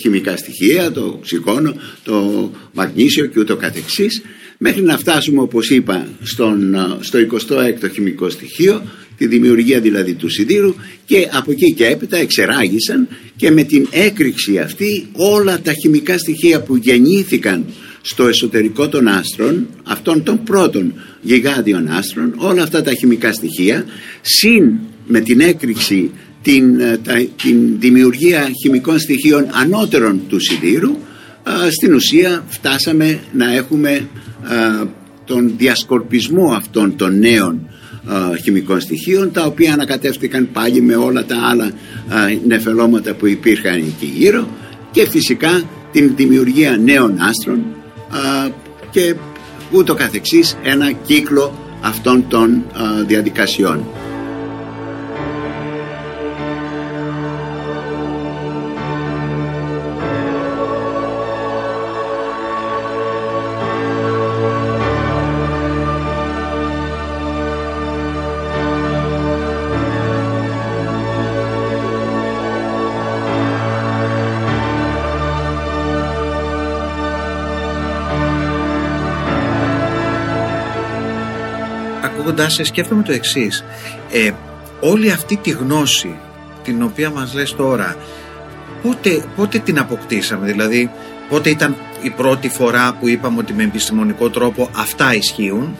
χημικά 0.00 0.36
στοιχεία 0.36 0.92
το 0.92 1.00
οξυγόνο, 1.00 1.74
το 2.04 2.50
μαγνήσιο 2.72 3.26
και 3.26 3.40
ούτω 3.40 3.56
καθεξής. 3.56 4.22
Μέχρι 4.58 4.82
να 4.82 4.98
φτάσουμε 4.98 5.40
όπως 5.40 5.70
είπα 5.70 6.08
στον, 6.22 6.76
στο 7.00 7.18
26ο 7.18 7.90
χημικό 7.92 8.30
στοιχείο 8.30 8.82
τη 9.16 9.26
δημιουργία 9.26 9.80
δηλαδή 9.80 10.14
του 10.14 10.28
σιδήρου 10.28 10.74
και 11.04 11.28
από 11.32 11.50
εκεί 11.50 11.72
και 11.72 11.86
έπειτα 11.86 12.16
εξεράγησαν 12.16 13.08
και 13.36 13.50
με 13.50 13.62
την 13.62 13.86
έκρηξη 13.90 14.58
αυτή 14.58 15.08
όλα 15.12 15.60
τα 15.60 15.72
χημικά 15.72 16.18
στοιχεία 16.18 16.62
που 16.62 16.76
γεννήθηκαν 16.76 17.64
στο 18.00 18.26
εσωτερικό 18.26 18.88
των 18.88 19.08
άστρων 19.08 19.66
αυτών 19.84 20.22
των 20.22 20.42
πρώτων 20.42 20.94
γιγάντιων 21.20 21.88
άστρων 21.88 22.34
όλα 22.36 22.62
αυτά 22.62 22.82
τα 22.82 22.92
χημικά 22.92 23.32
στοιχεία 23.32 23.84
συν 24.20 24.72
με 25.06 25.20
την 25.20 25.40
έκρηξη 25.40 26.10
την, 26.42 26.80
ε, 26.80 26.98
την 27.42 27.78
δημιουργία 27.78 28.48
χημικών 28.62 28.98
στοιχείων 28.98 29.46
ανώτερων 29.52 30.20
του 30.28 30.40
σιδήρου 30.40 30.96
στην 31.70 31.94
ουσία 31.94 32.44
φτάσαμε 32.48 33.20
να 33.32 33.54
έχουμε 33.54 34.08
τον 35.24 35.52
διασκορπισμό 35.56 36.52
αυτών 36.52 36.96
των 36.96 37.18
νέων 37.18 37.68
χημικών 38.42 38.80
στοιχείων 38.80 39.32
τα 39.32 39.44
οποία 39.44 39.72
ανακατεύτηκαν 39.72 40.48
πάλι 40.52 40.80
με 40.80 40.96
όλα 40.96 41.24
τα 41.24 41.36
άλλα 41.50 41.72
νεφελώματα 42.46 43.14
που 43.14 43.26
υπήρχαν 43.26 43.74
εκεί 43.74 44.12
γύρω 44.16 44.48
και 44.90 45.08
φυσικά 45.08 45.62
την 45.92 46.12
δημιουργία 46.16 46.76
νέων 46.76 47.18
άστρων 47.18 47.64
και 48.90 49.14
ούτω 49.70 49.94
καθεξής 49.94 50.56
ένα 50.62 50.92
κύκλο 50.92 51.52
αυτών 51.80 52.28
των 52.28 52.64
διαδικασιών. 53.06 53.86
Ακούγοντάς 82.38 82.54
σε 82.54 82.64
σκέφτομαι 82.64 83.02
το 83.02 83.12
εξής. 83.12 83.64
Ε, 84.10 84.30
όλη 84.80 85.10
αυτή 85.10 85.36
τη 85.36 85.50
γνώση 85.50 86.16
την 86.62 86.82
οποία 86.82 87.10
μας 87.10 87.34
λες 87.34 87.54
τώρα 87.54 87.96
πότε, 88.82 89.24
πότε 89.36 89.58
την 89.58 89.78
αποκτήσαμε; 89.78 90.46
Δηλαδή 90.46 90.90
πότε 91.28 91.50
ήταν 91.50 91.76
η 92.02 92.10
πρώτη 92.10 92.48
φορά 92.48 92.96
που 93.00 93.08
είπαμε 93.08 93.38
ότι 93.38 93.52
με 93.52 93.62
επιστημονικό 93.62 94.30
τρόπο 94.30 94.70
αυτά 94.76 95.14
ισχύουν; 95.14 95.76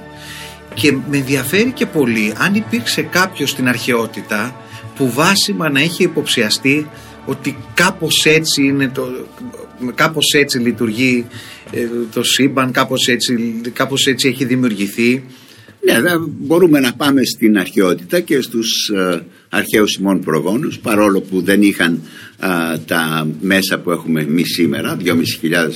Και 0.74 0.92
με 0.92 1.16
ενδιαφέρει 1.16 1.72
και 1.72 1.86
πολύ 1.86 2.34
αν 2.38 2.54
υπήρξε 2.54 3.02
κάποιο 3.02 3.46
στην 3.46 3.68
αρχαιότητα 3.68 4.54
που 4.96 5.10
βάσιμα 5.12 5.70
να 5.70 5.80
έχει 5.80 6.02
υποψιαστεί 6.02 6.88
ότι 7.26 7.56
κάπως 7.74 8.24
έτσι 8.24 8.62
είναι 8.62 8.88
το, 8.88 9.08
κάπως 9.94 10.32
έτσι 10.34 10.58
λειτουργεί 10.58 11.26
ε, 11.70 11.86
το 12.12 12.22
σύμπαν, 12.22 12.70
κάπως 12.72 13.06
έτσι, 13.06 13.60
κάπως 13.72 14.06
έτσι 14.06 14.28
έχει 14.28 14.44
δημιουργηθεί 14.44 15.24
ναι, 15.92 16.10
μπορούμε 16.38 16.80
να 16.80 16.92
πάμε 16.92 17.24
στην 17.24 17.58
αρχαιότητα 17.58 18.20
και 18.20 18.40
στους 18.40 18.88
ε, 18.88 19.20
αρχαίους 19.48 19.94
ημών 19.94 20.20
προγόνους 20.20 20.78
παρόλο 20.78 21.20
που 21.20 21.42
δεν 21.42 21.62
είχαν 21.62 22.02
τα 22.86 23.28
μέσα 23.40 23.78
που 23.78 23.90
έχουμε 23.90 24.20
εμείς 24.20 24.52
σήμερα, 24.52 24.96
2.500 25.04 25.14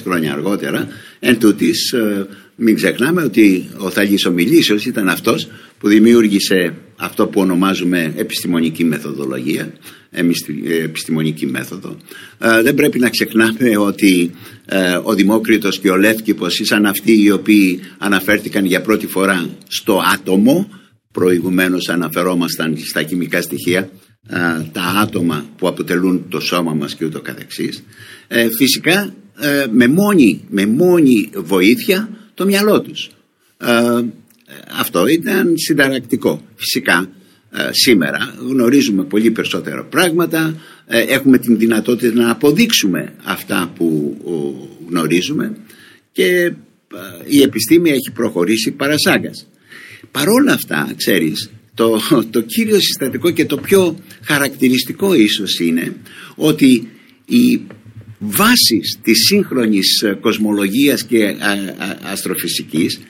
χρόνια 0.02 0.32
αργότερα. 0.32 0.88
Εν 1.20 1.38
τούτης, 1.38 1.92
ε, 1.92 2.26
μην 2.64 2.74
ξεχνάμε 2.74 3.22
ότι 3.22 3.68
ο 3.76 3.90
Θαλής 3.90 4.26
Ομιλήσιος 4.26 4.86
ήταν 4.86 5.08
αυτός 5.08 5.48
που 5.78 5.88
δημιούργησε 5.88 6.74
αυτό 6.96 7.26
που 7.26 7.40
ονομάζουμε 7.40 8.12
επιστημονική 8.16 8.84
μεθοδολογία 8.84 9.72
επιστημονική 10.82 11.46
μέθοδο. 11.46 11.96
Ε, 12.38 12.62
δεν 12.62 12.74
πρέπει 12.74 12.98
να 12.98 13.08
ξεχνάμε 13.08 13.78
ότι 13.78 14.30
ε, 14.64 14.98
ο 15.02 15.14
Δημόκριτος 15.14 15.78
και 15.78 15.90
ο 15.90 15.96
Λεύκυπος 15.96 16.60
ήσαν 16.60 16.86
αυτοί 16.86 17.22
οι 17.22 17.30
οποίοι 17.30 17.80
αναφέρθηκαν 17.98 18.64
για 18.64 18.80
πρώτη 18.80 19.06
φορά 19.06 19.48
στο 19.68 20.00
άτομο 20.14 20.68
προηγουμένως 21.12 21.88
αναφερόμασταν 21.88 22.76
στα 22.78 23.02
χημικά 23.02 23.42
στοιχεία 23.42 23.90
ε, 24.28 24.36
τα 24.72 24.82
άτομα 25.02 25.44
που 25.58 25.68
αποτελούν 25.68 26.24
το 26.28 26.40
σώμα 26.40 26.74
μας 26.74 26.94
και 26.94 27.04
ούτω 27.04 27.20
καθεξής 27.20 27.82
φυσικά 28.58 29.14
με 29.70 29.86
μόνη, 29.86 30.44
με 30.48 30.66
μόνη 30.66 31.30
βοήθεια 31.34 32.21
το 32.42 32.48
μυαλό 32.48 32.80
τους. 32.80 33.10
Αυτό 34.80 35.06
ήταν 35.06 35.52
συνταρακτικό. 35.56 36.42
Φυσικά 36.54 37.08
ε, 37.50 37.68
σήμερα 37.70 38.34
γνωρίζουμε 38.48 39.04
πολύ 39.04 39.30
περισσότερα 39.30 39.84
πράγματα 39.84 40.56
ε, 40.86 41.00
έχουμε 41.00 41.38
την 41.38 41.58
δυνατότητα 41.58 42.20
να 42.20 42.30
αποδείξουμε 42.30 43.12
αυτά 43.24 43.72
που 43.76 44.16
γνωρίζουμε 44.88 45.56
και 46.12 46.26
ε, 46.34 46.52
η 47.26 47.42
επιστήμη 47.42 47.90
έχει 47.90 48.10
προχωρήσει 48.14 48.70
παρασάγκας. 48.70 49.46
Παρόλα 50.10 50.52
αυτά 50.52 50.92
ξέρεις 50.96 51.50
το, 51.74 52.00
το 52.30 52.40
κύριο 52.40 52.80
συστατικό 52.80 53.30
και 53.30 53.44
το 53.44 53.56
πιο 53.56 53.98
χαρακτηριστικό 54.24 55.14
ίσως 55.14 55.60
είναι 55.60 55.96
ότι 56.36 56.88
οι 57.24 57.60
βάσεις 58.24 58.98
της 59.02 59.18
σύγχρονης 59.26 60.04
κοσμολογίας 60.20 61.04
και 61.04 61.34
αστροφυσικής 62.02 63.00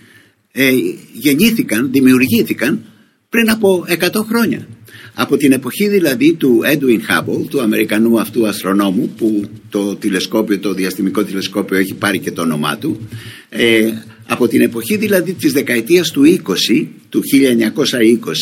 ε, 0.53 0.71
γεννήθηκαν, 1.13 1.93
δημιουργήθηκαν 1.93 2.85
πριν 3.29 3.51
από 3.51 3.85
100 3.89 4.25
χρόνια. 4.29 4.67
Από 5.15 5.37
την 5.37 5.53
εποχή 5.53 5.89
δηλαδή 5.89 6.33
του 6.35 6.61
Edwin 6.65 6.99
Hubble, 6.99 7.47
του 7.49 7.61
Αμερικανού 7.61 8.21
αυτού 8.21 8.47
αστρονόμου 8.47 9.09
που 9.17 9.45
το 9.69 9.97
τηλεσκόπιο, 9.97 10.59
το 10.59 10.75
διαστημικό 10.75 11.25
τηλεσκόπιο 11.25 11.79
έχει 11.79 11.95
πάρει 11.95 12.19
και 12.19 12.31
το 12.31 12.43
όνομά 12.43 12.79
του 12.79 13.09
ε, 13.49 13.91
από 14.27 14.49
την 14.49 14.61
εποχή 14.61 14.97
δηλαδή 14.97 15.33
της 15.33 15.53
δεκαετίας 15.53 16.11
του 16.11 16.41
20, 16.73 16.87
του 17.09 17.23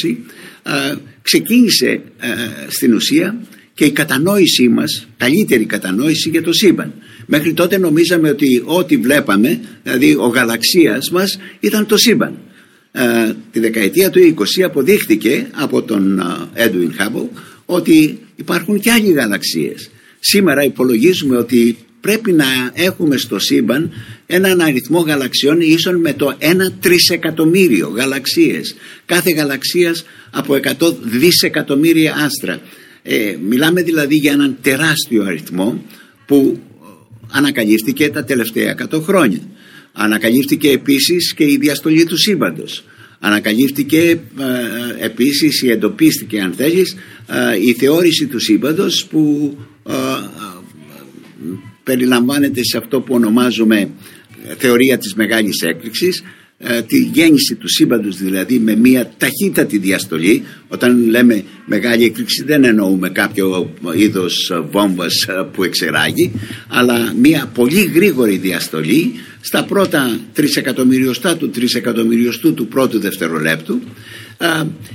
1920 0.03 0.17
ε, 0.63 0.95
ξεκίνησε 1.23 2.03
ε, 2.21 2.29
στην 2.69 2.95
ουσία 2.95 3.41
και 3.75 3.85
η 3.85 3.91
κατανόησή 3.91 4.69
μας, 4.69 5.07
καλύτερη 5.17 5.65
κατανόηση 5.65 6.29
για 6.29 6.43
το 6.43 6.53
σύμπαν. 6.53 6.93
Μέχρι 7.27 7.53
τότε 7.53 7.79
νομίζαμε 7.79 8.29
ότι 8.29 8.63
ό,τι 8.65 8.97
βλέπαμε, 8.97 9.61
δηλαδή 9.83 10.15
ο 10.15 10.27
γαλαξίας 10.27 11.11
μας 11.11 11.39
ήταν 11.61 11.87
το 11.87 11.97
σύμπαν. 11.97 12.39
Ε, 12.93 13.33
τη 13.51 13.61
δεκαετία 13.61 14.11
του 14.11 14.35
20 14.59 14.63
αποδείχθηκε 14.63 15.47
από 15.53 15.83
τον 15.83 16.19
ε, 16.55 16.67
Edwin 16.67 17.03
Hubble 17.03 17.29
ότι 17.65 18.19
υπάρχουν 18.37 18.81
και 18.81 18.91
άλλοι 18.91 19.13
γαλαξίες. 19.13 19.91
Σήμερα 20.21 20.65
υπολογίζουμε 20.65 21.37
ότι 21.37 21.77
πρέπει 22.01 22.33
να 22.33 22.45
έχουμε 22.75 23.17
στο 23.17 23.39
σύμπαν 23.39 23.93
έναν 24.27 24.61
αριθμό 24.61 25.01
γαλαξιών 25.01 25.61
ίσον 25.61 26.01
με 26.01 26.13
το 26.13 26.37
1 26.41 26.45
τρισεκατομμύριο 26.81 27.89
γαλαξίες. 27.89 28.75
Κάθε 29.05 29.31
γαλαξίας 29.31 30.05
από 30.31 30.55
100 30.55 30.95
δισεκατομμύρια 31.03 32.15
άστρα. 32.25 32.61
Ε, 33.03 33.37
μιλάμε 33.49 33.83
δηλαδή 33.83 34.15
για 34.15 34.33
έναν 34.33 34.57
τεράστιο 34.63 35.25
αριθμό 35.25 35.83
που 36.27 36.61
ανακαλύφθηκε 37.31 38.09
τα 38.09 38.25
τελευταία 38.25 38.77
100 38.93 39.03
χρόνια. 39.03 39.41
Ανακαλύφθηκε 39.93 40.71
επίσης 40.71 41.35
και 41.35 41.45
η 41.45 41.57
διαστολή 41.61 42.05
του 42.05 42.17
σύμπαντος. 42.17 42.85
Ανακαλύφθηκε 43.19 44.01
ε, 44.01 44.15
ε 45.01 45.05
επίσης 45.05 45.63
ή 45.63 45.71
εντοπίστηκε 45.71 46.41
αν 46.41 46.53
θέλεις 46.53 46.97
ε, 47.27 47.67
η 47.67 47.73
θεώρηση 47.73 48.27
του 48.27 48.39
σύμπαντος 48.39 49.07
που 49.07 49.57
ε, 49.89 49.93
περιλαμβάνεται 51.85 52.61
σε 52.65 52.79
αυτό 52.79 53.01
που 53.01 53.15
ονομάζουμε 53.15 53.91
θεωρία 54.59 54.99
της 54.99 55.15
μεγάλης 55.15 55.63
έκρηξης 55.63 56.23
ε, 56.63 56.83
τη 56.83 56.99
γέννηση 56.99 57.55
του 57.55 57.69
σύμπαντος 57.69 58.17
δηλαδή 58.17 58.59
με 58.59 58.77
μια 58.77 59.13
ταχύτατη 59.17 59.79
διαστολή 59.79 60.43
όταν 60.69 61.09
λέμε 61.09 61.45
μεγάλη 61.67 62.05
έκρηξη 62.05 62.45
δεν 62.45 62.65
εννοούμε 62.65 63.11
κάποιο 63.11 63.75
είδος 63.97 64.53
βόμβας 64.71 65.27
που 65.53 65.65
εξεράγει 65.65 66.33
αλλά 66.69 67.15
μια 67.21 67.51
πολύ 67.55 67.83
γρήγορη 67.95 68.37
διαστολή 68.37 69.13
στα 69.41 69.65
πρώτα 69.65 70.19
τρισεκατομμυριωστά 70.33 71.37
του 71.37 71.51
τρισεκατομμυριωστού 71.51 72.55
του 72.55 72.67
πρώτου 72.67 73.01
δευτερολέπτου. 73.01 73.81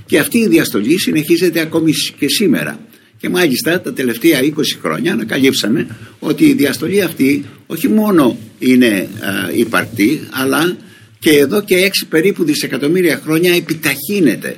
Και 0.06 0.20
αυτή 0.20 0.38
η 0.38 0.48
διαστολή 0.48 1.00
συνεχίζεται 1.00 1.60
ακόμη 1.60 1.92
και 2.20 2.30
σήμερα. 2.30 2.80
Και 3.18 3.30
μάλιστα 3.30 3.82
τα 3.82 3.94
τελευταία 3.94 4.40
20 4.42 4.50
χρόνια 4.82 5.14
ανακαλύψαμε 5.14 5.88
ότι 6.20 6.46
η 6.46 6.54
διαστολή 6.54 7.02
αυτή 7.02 7.46
όχι 7.68 7.88
μόνο 7.88 8.38
είναι 8.60 9.08
υπαρκτή 9.56 10.22
αλλά 10.30 10.78
και 11.26 11.38
εδώ 11.38 11.64
και 11.64 11.92
6 12.04 12.06
περίπου 12.10 12.44
δισεκατομμύρια 12.44 13.22
χρόνια 13.24 13.56
επιταχύνεται. 13.56 14.58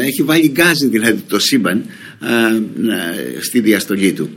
Έχει 0.00 0.22
βάλει 0.22 0.48
γκάζι 0.48 0.86
δηλαδή 0.86 1.20
το 1.28 1.38
σύμπαν 1.38 1.84
στη 3.40 3.60
διαστολή 3.60 4.12
του. 4.12 4.30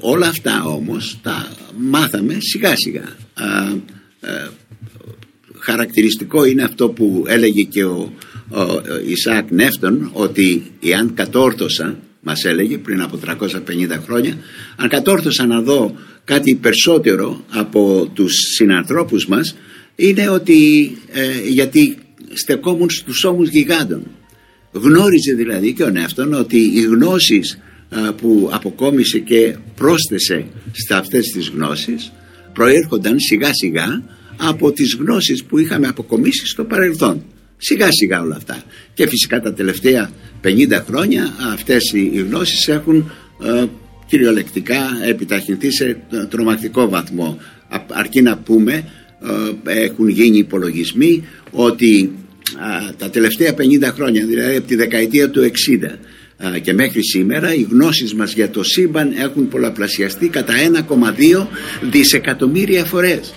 Όλα 0.00 0.26
αυτά 0.26 0.64
όμως 0.64 1.18
τα 1.22 1.52
μάθαμε 1.76 2.36
σιγά 2.40 2.76
σιγά. 2.76 3.04
Χαρακτηριστικό 5.58 6.44
είναι 6.44 6.62
αυτό 6.62 6.88
που 6.88 7.24
έλεγε 7.26 7.62
και 7.62 7.84
ο, 7.84 8.12
ο 8.48 8.62
Ισaac 9.06 9.44
Νεύτον 9.48 10.10
ότι 10.12 10.62
εάν 10.82 11.14
κατόρθωσα 11.14 11.98
μας 12.20 12.44
έλεγε 12.44 12.78
πριν 12.78 13.00
από 13.00 13.18
350 13.26 13.48
χρόνια 14.04 14.36
αν 14.76 14.88
κατόρθωσα 14.88 15.46
να 15.46 15.60
δω 15.60 15.96
κάτι 16.24 16.54
περισσότερο 16.54 17.44
από 17.48 18.10
τους 18.14 18.32
συνανθρώπους 18.56 19.26
μας 19.26 19.54
είναι 19.96 20.28
ότι 20.28 20.90
ε, 21.12 21.48
γιατί 21.48 21.96
στεκόμουν 22.32 22.90
στους 22.90 23.24
ώμους 23.24 23.48
γιγάντων. 23.48 24.06
Γνώριζε 24.72 25.34
δηλαδή 25.34 25.72
και 25.72 25.82
ο 25.82 25.90
Νεύτων 25.90 26.34
ότι 26.34 26.56
οι 26.56 26.80
γνώσεις 26.80 27.58
που 28.16 28.48
αποκόμισε 28.52 29.18
και 29.18 29.56
πρόσθεσε 29.76 30.46
στα 30.72 30.96
αυτές 30.96 31.26
τις 31.26 31.48
γνώσεις 31.48 32.12
προέρχονταν 32.52 33.20
σιγά 33.20 33.50
σιγά 33.52 34.02
από 34.36 34.72
τις 34.72 34.96
γνώσεις 35.00 35.44
που 35.44 35.58
είχαμε 35.58 35.86
αποκομίσει 35.86 36.46
στο 36.46 36.64
παρελθόν. 36.64 37.24
Σιγά 37.56 37.88
σιγά 37.90 38.20
όλα 38.20 38.36
αυτά. 38.36 38.62
Και 38.94 39.08
φυσικά 39.08 39.40
τα 39.40 39.52
τελευταία 39.52 40.10
50 40.44 40.82
χρόνια 40.86 41.34
αυτές 41.52 41.92
οι 41.92 42.24
γνώσεις 42.28 42.68
έχουν 42.68 43.12
ε, 43.44 43.64
κυριολεκτικά 44.06 44.80
επιταχυνθεί 45.06 45.70
σε 45.70 46.02
τρομακτικό 46.28 46.88
βαθμό. 46.88 47.38
Αρκεί 47.88 48.22
να 48.22 48.38
πούμε 48.38 48.72
ε, 48.72 48.84
έχουν 49.64 50.08
γίνει 50.08 50.38
υπολογισμοί 50.38 51.24
ότι 51.50 52.12
τα 52.98 53.10
τελευταία 53.10 53.54
50 53.54 53.58
χρόνια 53.94 54.26
δηλαδή 54.26 54.56
από 54.56 54.66
τη 54.66 54.74
δεκαετία 54.74 55.30
του 55.30 55.40
60 55.40 55.50
και 56.62 56.72
μέχρι 56.72 57.04
σήμερα 57.04 57.54
οι 57.54 57.66
γνώσεις 57.70 58.14
μας 58.14 58.34
για 58.34 58.50
το 58.50 58.62
σύμπαν 58.62 59.12
έχουν 59.18 59.48
πολλαπλασιαστεί 59.48 60.28
κατά 60.28 60.52
1,2 61.38 61.46
δισεκατομμύρια 61.90 62.84
φορές. 62.84 63.34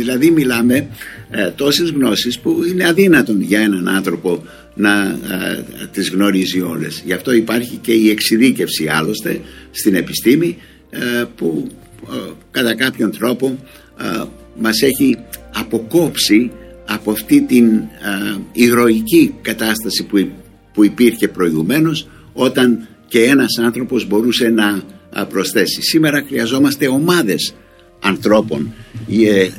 Δηλαδή 0.00 0.30
μιλάμε 0.30 0.88
ε, 1.30 1.50
τόσες 1.50 1.90
γνώσεις 1.90 2.38
που 2.38 2.62
είναι 2.68 2.86
αδύνατον 2.86 3.40
για 3.40 3.60
έναν 3.60 3.88
άνθρωπο 3.88 4.44
να 4.74 5.02
ε, 5.02 5.86
τις 5.92 6.10
γνωρίζει 6.10 6.60
όλες. 6.60 7.02
Γι' 7.04 7.12
αυτό 7.12 7.32
υπάρχει 7.32 7.76
και 7.76 7.92
η 7.92 8.10
εξειδίκευση 8.10 8.86
άλλωστε 8.86 9.40
στην 9.70 9.94
επιστήμη 9.94 10.56
ε, 10.90 11.24
που 11.36 11.68
ε, 12.12 12.30
κατά 12.50 12.74
κάποιον 12.74 13.10
τρόπο 13.18 13.58
μας 14.58 14.82
έχει 14.82 15.18
αποκόψει 15.54 16.50
από 16.86 17.10
αυτή 17.10 17.42
την 17.42 17.82
ηρωική 18.52 19.34
κατάσταση 19.42 20.04
που, 20.04 20.28
που 20.72 20.84
υπήρχε 20.84 21.28
προηγουμένως 21.28 22.08
όταν 22.32 22.88
και 23.08 23.22
ένας 23.22 23.58
άνθρωπος 23.58 24.06
μπορούσε 24.06 24.48
να 24.48 24.82
προσθέσει. 25.24 25.82
Σήμερα 25.82 26.24
χρειαζόμαστε 26.28 26.88
ομάδες 26.88 27.54
ανθρώπων 28.00 28.72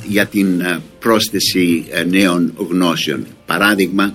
για 0.08 0.25
την 0.25 0.62
πρόσθεση 0.99 1.86
νέων 2.10 2.53
γνώσεων. 2.69 3.25
Παράδειγμα 3.45 4.13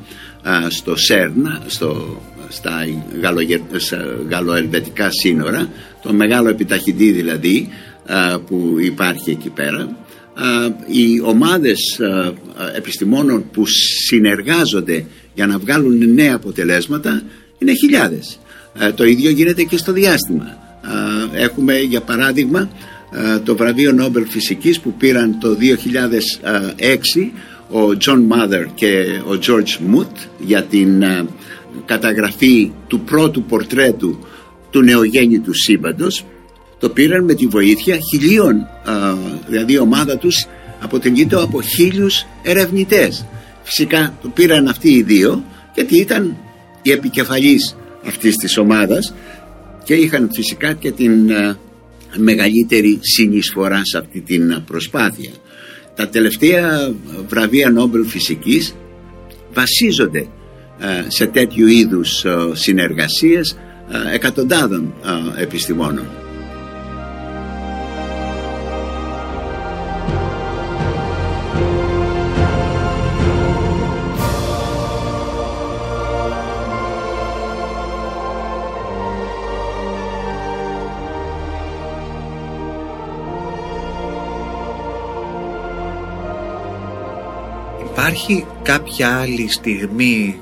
στο 0.68 0.96
ΣΕΡΝ, 0.96 1.62
στο, 1.66 2.20
στα 2.48 2.86
γαλλοελβετικά 4.28 5.08
σύνορα, 5.10 5.68
το 6.02 6.12
μεγάλο 6.12 6.48
επιταχυντή 6.48 7.10
δηλαδή 7.10 7.68
που 8.46 8.76
υπάρχει 8.80 9.30
εκεί 9.30 9.48
πέρα, 9.50 9.96
οι 10.86 11.20
ομάδες 11.24 12.00
επιστημόνων 12.76 13.44
που 13.52 13.62
συνεργάζονται 14.06 15.04
για 15.34 15.46
να 15.46 15.58
βγάλουν 15.58 16.14
νέα 16.14 16.34
αποτελέσματα 16.34 17.22
είναι 17.58 17.72
χιλιάδες. 17.74 18.38
Το 18.94 19.04
ίδιο 19.04 19.30
γίνεται 19.30 19.62
και 19.62 19.76
στο 19.76 19.92
διάστημα. 19.92 20.58
Έχουμε 21.32 21.78
για 21.78 22.00
παράδειγμα 22.00 22.70
το 23.44 23.56
βραβείο 23.56 23.92
Νόμπελ 23.92 24.26
Φυσικής 24.28 24.80
που 24.80 24.92
πήραν 24.92 25.38
το 25.40 25.56
2006 27.18 27.30
ο 27.70 27.96
Τζον 27.96 28.20
Μάθερ 28.20 28.66
και 28.74 29.20
ο 29.24 29.38
George 29.46 29.78
Σμουτ 29.86 30.16
για 30.38 30.62
την 30.62 31.04
καταγραφή 31.84 32.72
του 32.86 33.00
πρώτου 33.00 33.42
πορτρέτου 33.42 34.18
του 34.70 34.82
νεογέννητου 34.82 35.54
σύμπαντος 35.54 36.24
το 36.80 36.88
πήραν 36.88 37.24
με 37.24 37.34
τη 37.34 37.46
βοήθεια 37.46 37.98
χιλίων 38.10 38.66
δηλαδή 39.48 39.72
η 39.72 39.78
ομάδα 39.78 40.18
τους 40.18 40.46
αποτελείται 40.80 41.36
από 41.42 41.62
χίλιους 41.62 42.26
ερευνητές. 42.42 43.26
Φυσικά 43.62 44.18
το 44.22 44.28
πήραν 44.28 44.68
αυτοί 44.68 44.90
οι 44.90 45.02
δύο 45.02 45.44
γιατί 45.74 45.98
ήταν 45.98 46.36
οι 46.82 46.90
επικεφαλής 46.90 47.76
αυτής 48.06 48.36
της 48.36 48.56
ομάδας 48.56 49.14
και 49.84 49.94
είχαν 49.94 50.30
φυσικά 50.32 50.72
και 50.72 50.90
την 50.90 51.30
μεγαλύτερη 52.16 52.98
συνεισφορά 53.00 53.80
σε 53.84 53.98
αυτή 53.98 54.20
την 54.20 54.62
προσπάθεια. 54.66 55.30
Τα 55.94 56.08
τελευταία 56.08 56.94
βραβεία 57.28 57.70
Νόμπελ 57.70 58.04
φυσικής 58.04 58.74
βασίζονται 59.52 60.26
σε 61.08 61.26
τέτοιου 61.26 61.66
είδους 61.66 62.24
συνεργασίες 62.52 63.56
εκατοντάδων 64.12 64.94
επιστημόνων 65.38 66.06
υπάρχει 88.10 88.46
κάποια 88.62 89.18
άλλη 89.18 89.48
στιγμή 89.50 90.40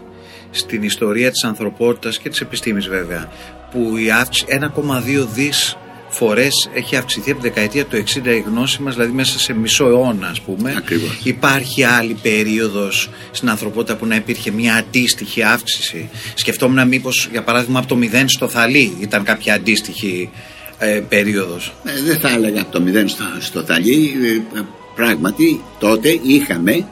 στην 0.50 0.82
ιστορία 0.82 1.30
της 1.30 1.44
ανθρωπότητας 1.44 2.18
και 2.18 2.28
της 2.28 2.40
επιστήμης 2.40 2.88
βέβαια 2.88 3.32
που 3.70 3.96
η 3.96 4.10
αύξηση 4.10 4.46
1,2 4.48 5.26
δις 5.34 5.76
φορές 6.08 6.70
έχει 6.74 6.96
αυξηθεί 6.96 7.30
από 7.30 7.40
τη 7.40 7.48
δεκαετία 7.48 7.84
του 7.84 7.96
60 7.96 8.26
η 8.26 8.38
γνώση 8.46 8.82
μας, 8.82 8.94
δηλαδή 8.94 9.12
μέσα 9.12 9.38
σε 9.38 9.52
μισό 9.52 9.86
αιώνα 9.86 10.28
ας 10.28 10.40
πούμε. 10.40 10.74
Ακριβώς. 10.76 11.20
Υπάρχει 11.22 11.84
άλλη 11.84 12.16
περίοδος 12.22 13.10
στην 13.30 13.50
ανθρωπότητα 13.50 13.96
που 13.96 14.06
να 14.06 14.14
υπήρχε 14.14 14.50
μια 14.50 14.74
αντίστοιχη 14.74 15.42
αύξηση. 15.42 16.08
Σκεφτόμουν 16.34 16.88
μήπως 16.88 17.28
για 17.30 17.42
παράδειγμα 17.42 17.78
από 17.78 17.88
το 17.88 17.98
0 18.12 18.24
στο 18.26 18.48
Θαλή 18.48 18.96
ήταν 19.00 19.24
κάποια 19.24 19.54
αντίστοιχη 19.54 20.30
ε, 20.78 21.02
περίοδος. 21.08 21.72
Ε, 21.84 22.02
δεν 22.02 22.18
θα 22.18 22.28
έλεγα 22.28 22.60
από 22.60 22.70
το 22.70 22.82
0 22.86 23.04
στο, 23.06 23.24
στο 23.38 23.62
Θαλή. 23.62 24.12
Ε, 24.56 24.60
πράγματι 24.94 25.60
τότε 25.78 26.20
είχαμε 26.22 26.72
ε, 26.72 26.84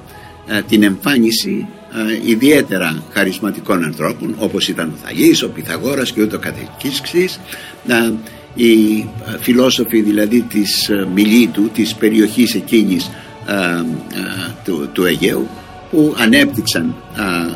την 0.69 0.83
εμφάνιση 0.83 1.67
ε, 1.95 2.31
ιδιαίτερα 2.31 3.03
χαρισματικών 3.13 3.85
ανθρώπων 3.85 4.35
όπως 4.39 4.69
ήταν 4.69 4.93
ο 4.95 5.07
Θαγής, 5.07 5.43
ο 5.43 5.49
Πυθαγόρας 5.49 6.13
και 6.13 6.23
ούτω 6.23 6.39
καθεξής 6.39 7.41
ε, 7.87 8.13
οι 8.55 8.99
ε, 8.99 9.39
φιλόσοφοι 9.41 10.01
δηλαδή 10.01 10.41
της 10.41 10.89
ε, 10.89 11.07
Μιλήτου, 11.15 11.69
της 11.69 11.95
περιοχής 11.95 12.55
εκείνης 12.55 13.11
ε, 13.47 13.53
ε, 13.53 13.83
του, 14.65 14.89
του 14.93 15.05
Αιγαίου 15.05 15.49
που 15.91 16.15
ανέπτυξαν 16.19 16.95
ε, 17.17 17.55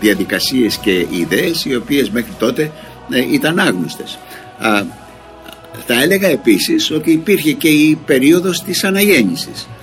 διαδικασίες 0.00 0.76
και 0.76 1.06
ιδέες 1.10 1.64
οι 1.64 1.74
οποίες 1.74 2.10
μέχρι 2.10 2.32
τότε 2.38 2.70
ε, 3.10 3.32
ήταν 3.32 3.58
άγνωστες. 3.58 4.18
Α, 4.58 4.82
θα 5.86 6.02
έλεγα 6.02 6.28
επίσης 6.28 6.90
ότι 6.90 7.10
υπήρχε 7.10 7.52
και 7.52 7.68
η 7.68 7.98
περίοδος 8.06 8.62
της 8.62 8.84
αναγέννησης 8.84 9.60
Α, 9.60 9.81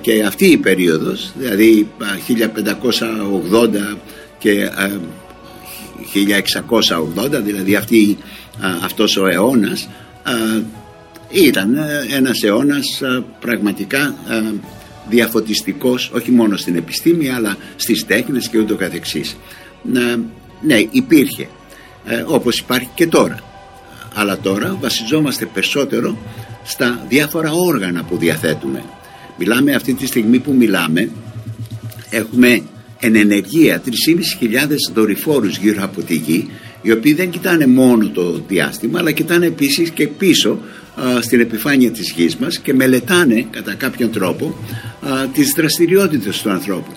και 0.00 0.22
αυτή 0.24 0.46
η 0.46 0.56
περίοδος, 0.56 1.32
δηλαδή 1.36 1.88
α, 1.98 2.06
1580 2.26 3.98
και 4.38 4.64
α, 4.64 4.90
1680, 6.14 7.42
δηλαδή 7.44 7.74
αυτή, 7.74 8.18
α, 8.60 8.68
αυτός 8.84 9.16
ο 9.16 9.26
αιώνας 9.26 9.88
α, 10.22 10.32
ήταν 11.30 11.78
α, 11.78 11.86
ένας 12.16 12.42
αιώνας 12.42 13.02
α, 13.02 13.22
πραγματικά 13.40 14.00
α, 14.00 14.14
διαφωτιστικός 15.08 16.10
όχι 16.14 16.30
μόνο 16.30 16.56
στην 16.56 16.76
επιστήμη 16.76 17.28
αλλά 17.30 17.56
στις 17.76 18.06
τέχνες 18.06 18.48
και 18.48 18.58
ούτω 18.58 18.74
καθεξής. 18.76 19.36
Να, 19.82 20.00
ναι, 20.60 20.76
υπήρχε 20.90 21.48
ε, 22.08 22.24
όπως 22.26 22.58
υπάρχει 22.58 22.88
και 22.94 23.06
τώρα. 23.06 23.38
Αλλά 24.14 24.38
τώρα 24.38 24.76
βασιζόμαστε 24.80 25.46
περισσότερο 25.46 26.18
στα 26.64 27.04
διάφορα 27.08 27.52
όργανα 27.52 28.04
που 28.04 28.16
διαθέτουμε. 28.16 28.84
Μιλάμε 29.38 29.74
αυτή 29.74 29.94
τη 29.94 30.06
στιγμή 30.06 30.38
που 30.38 30.52
μιλάμε 30.52 31.10
έχουμε 32.10 32.62
εν 32.98 33.14
ενεργεία 33.14 33.82
3.500 33.86 33.90
δορυφόρους 34.94 35.56
γύρω 35.56 35.82
από 35.82 36.02
τη 36.02 36.14
γη 36.14 36.48
οι 36.82 36.92
οποίοι 36.92 37.12
δεν 37.12 37.30
κοιτάνε 37.30 37.66
μόνο 37.66 38.08
το 38.08 38.42
διάστημα 38.48 38.98
αλλά 38.98 39.10
κοιτάνε 39.10 39.46
επίσης 39.46 39.90
και 39.90 40.06
πίσω 40.06 40.58
α, 40.94 41.22
στην 41.22 41.40
επιφάνεια 41.40 41.90
της 41.90 42.12
γης 42.16 42.36
μας 42.36 42.58
και 42.58 42.74
μελετάνε 42.74 43.46
κατά 43.50 43.74
κάποιον 43.74 44.10
τρόπο 44.10 44.56
α, 45.00 45.26
τις 45.26 45.52
δραστηριότητες 45.56 46.42
του 46.42 46.50
ανθρώπου. 46.50 46.92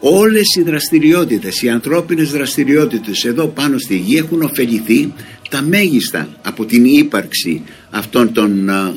Όλες 0.00 0.54
οι 0.58 0.62
δραστηριότητες, 0.62 1.62
οι 1.62 1.68
ανθρώπινες 1.68 2.30
δραστηριότητες 2.30 3.24
εδώ 3.24 3.46
πάνω 3.46 3.78
στη 3.78 3.96
γη 3.96 4.16
έχουν 4.16 4.42
ωφεληθεί 4.42 5.12
τα 5.52 5.62
μέγιστα 5.62 6.28
από 6.42 6.64
την 6.64 6.84
ύπαρξη 6.84 7.62
αυτών 7.90 8.32
των 8.32 8.68
α, 8.68 8.74
α, 8.74 8.92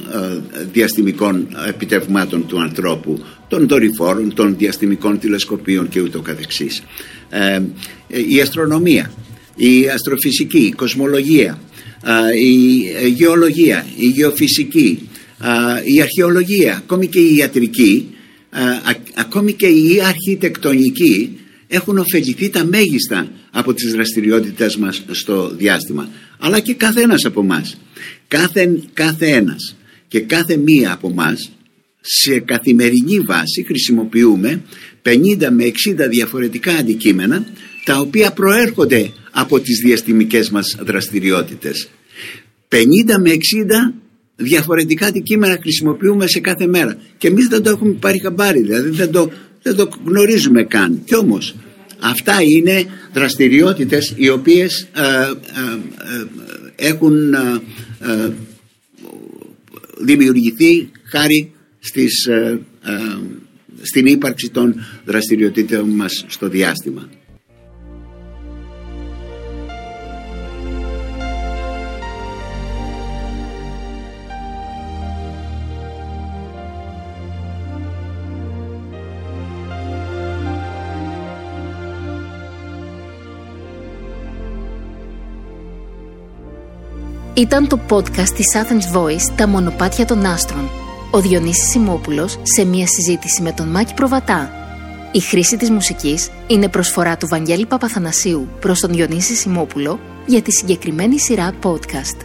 διαστημικών 0.71 1.47
επιτευγμάτων 1.67 2.47
του 2.47 2.61
ανθρώπου, 2.61 3.23
των 3.47 3.67
δορυφόρων, 3.67 4.33
των 4.33 4.55
διαστημικών 4.57 5.19
τηλεσκοπίων 5.19 5.89
και 5.89 6.01
ούτω 6.01 6.21
καθεξής. 6.21 6.83
Ε, 7.29 7.61
η 8.07 8.41
αστρονομία, 8.41 9.11
η 9.55 9.89
αστροφυσική, 9.89 10.57
η 10.57 10.71
κοσμολογία, 10.71 11.59
α, 12.03 12.33
η 12.33 12.85
ε, 13.03 13.07
γεωλογία, 13.07 13.85
η 13.97 14.07
γεωφυσική, 14.07 15.09
α, 15.37 15.51
η 15.83 16.01
αρχαιολογία, 16.01 16.75
ακόμη 16.77 17.07
και 17.07 17.19
η 17.19 17.35
ιατρική, 17.35 18.07
α, 18.49 18.61
α- 18.61 19.03
ακόμη 19.13 19.53
και 19.53 19.67
η 19.67 20.01
αρχιτεκτονική 20.07 21.39
έχουν 21.67 21.97
ωφεληθεί 21.97 22.49
τα 22.49 22.65
μέγιστα 22.65 23.27
από 23.51 23.73
τις 23.73 23.91
δραστηριότητες 23.91 24.77
μας 24.77 25.03
στο 25.11 25.51
διάστημα 25.55 26.09
αλλά 26.39 26.59
και 26.59 26.73
κάθε 26.73 27.01
ένας 27.01 27.25
από 27.25 27.43
μας. 27.43 27.77
Κάθε, 28.27 28.79
κάθε 28.93 29.27
ένας 29.27 29.75
και 30.07 30.19
κάθε 30.19 30.57
μία 30.57 30.93
από 30.93 31.09
μας 31.09 31.51
σε 32.01 32.39
καθημερινή 32.39 33.19
βάση 33.19 33.63
χρησιμοποιούμε 33.63 34.61
50 35.03 35.49
με 35.49 35.71
60 36.05 36.09
διαφορετικά 36.09 36.73
αντικείμενα 36.73 37.45
τα 37.85 37.99
οποία 37.99 38.31
προέρχονται 38.31 39.11
από 39.31 39.59
τις 39.59 39.79
διαστημικές 39.83 40.49
μας 40.49 40.77
δραστηριότητες. 40.79 41.89
50 42.69 42.77
με 43.19 43.31
60 43.31 43.93
διαφορετικά 44.35 45.05
αντικείμενα 45.05 45.57
χρησιμοποιούμε 45.61 46.27
σε 46.27 46.39
κάθε 46.39 46.67
μέρα. 46.67 46.97
Και 47.17 47.27
εμείς 47.27 47.47
δεν 47.47 47.63
το 47.63 47.69
έχουμε 47.69 47.93
πάρει 47.93 48.19
χαμπάρι 48.19 48.61
δηλαδή 48.61 48.89
δεν 48.89 49.11
το, 49.11 49.31
δεν 49.61 49.75
το 49.75 49.89
γνωρίζουμε 50.05 50.63
καν. 50.63 51.01
Κι 51.05 51.15
όμως 51.15 51.55
αυτά 51.99 52.41
είναι 52.41 52.85
δραστηριότητες 53.13 54.13
οι 54.15 54.29
οποίες 54.29 54.81
ε, 54.81 55.01
ε, 55.01 55.31
ε, 56.11 56.87
έχουν 56.87 57.33
ε, 57.33 57.61
ε, 57.99 58.33
δημιουργηθεί 59.97 60.91
χάρη 61.03 61.53
στις, 61.79 62.25
ε, 62.25 62.59
ε, 62.83 62.91
στην 63.81 64.05
ύπαρξη 64.05 64.49
των 64.49 64.75
δραστηριοτήτων 65.05 65.89
μας 65.89 66.25
στο 66.27 66.49
διάστημα. 66.49 67.09
Ήταν 87.37 87.67
το 87.67 87.79
podcast 87.89 88.29
της 88.29 88.55
Athens 88.55 88.97
Voice 88.97 89.33
«Τα 89.35 89.47
μονοπάτια 89.47 90.05
των 90.05 90.25
άστρων». 90.25 90.69
Ο 91.11 91.21
Διονύσης 91.21 91.69
Σιμόπουλος 91.69 92.39
σε 92.43 92.65
μια 92.65 92.87
συζήτηση 92.87 93.41
με 93.41 93.51
τον 93.51 93.67
Μάκη 93.67 93.93
Προβατά. 93.93 94.51
Η 95.11 95.19
χρήση 95.19 95.57
της 95.57 95.69
μουσικής 95.69 96.29
είναι 96.47 96.69
προσφορά 96.69 97.17
του 97.17 97.27
Βαγγέλη 97.27 97.65
Παπαθανασίου 97.65 98.47
προς 98.59 98.79
τον 98.79 98.91
Διονύση 98.91 99.35
Σιμόπουλο 99.35 99.99
για 100.25 100.41
τη 100.41 100.51
συγκεκριμένη 100.51 101.19
σειρά 101.19 101.53
podcast. 101.63 102.24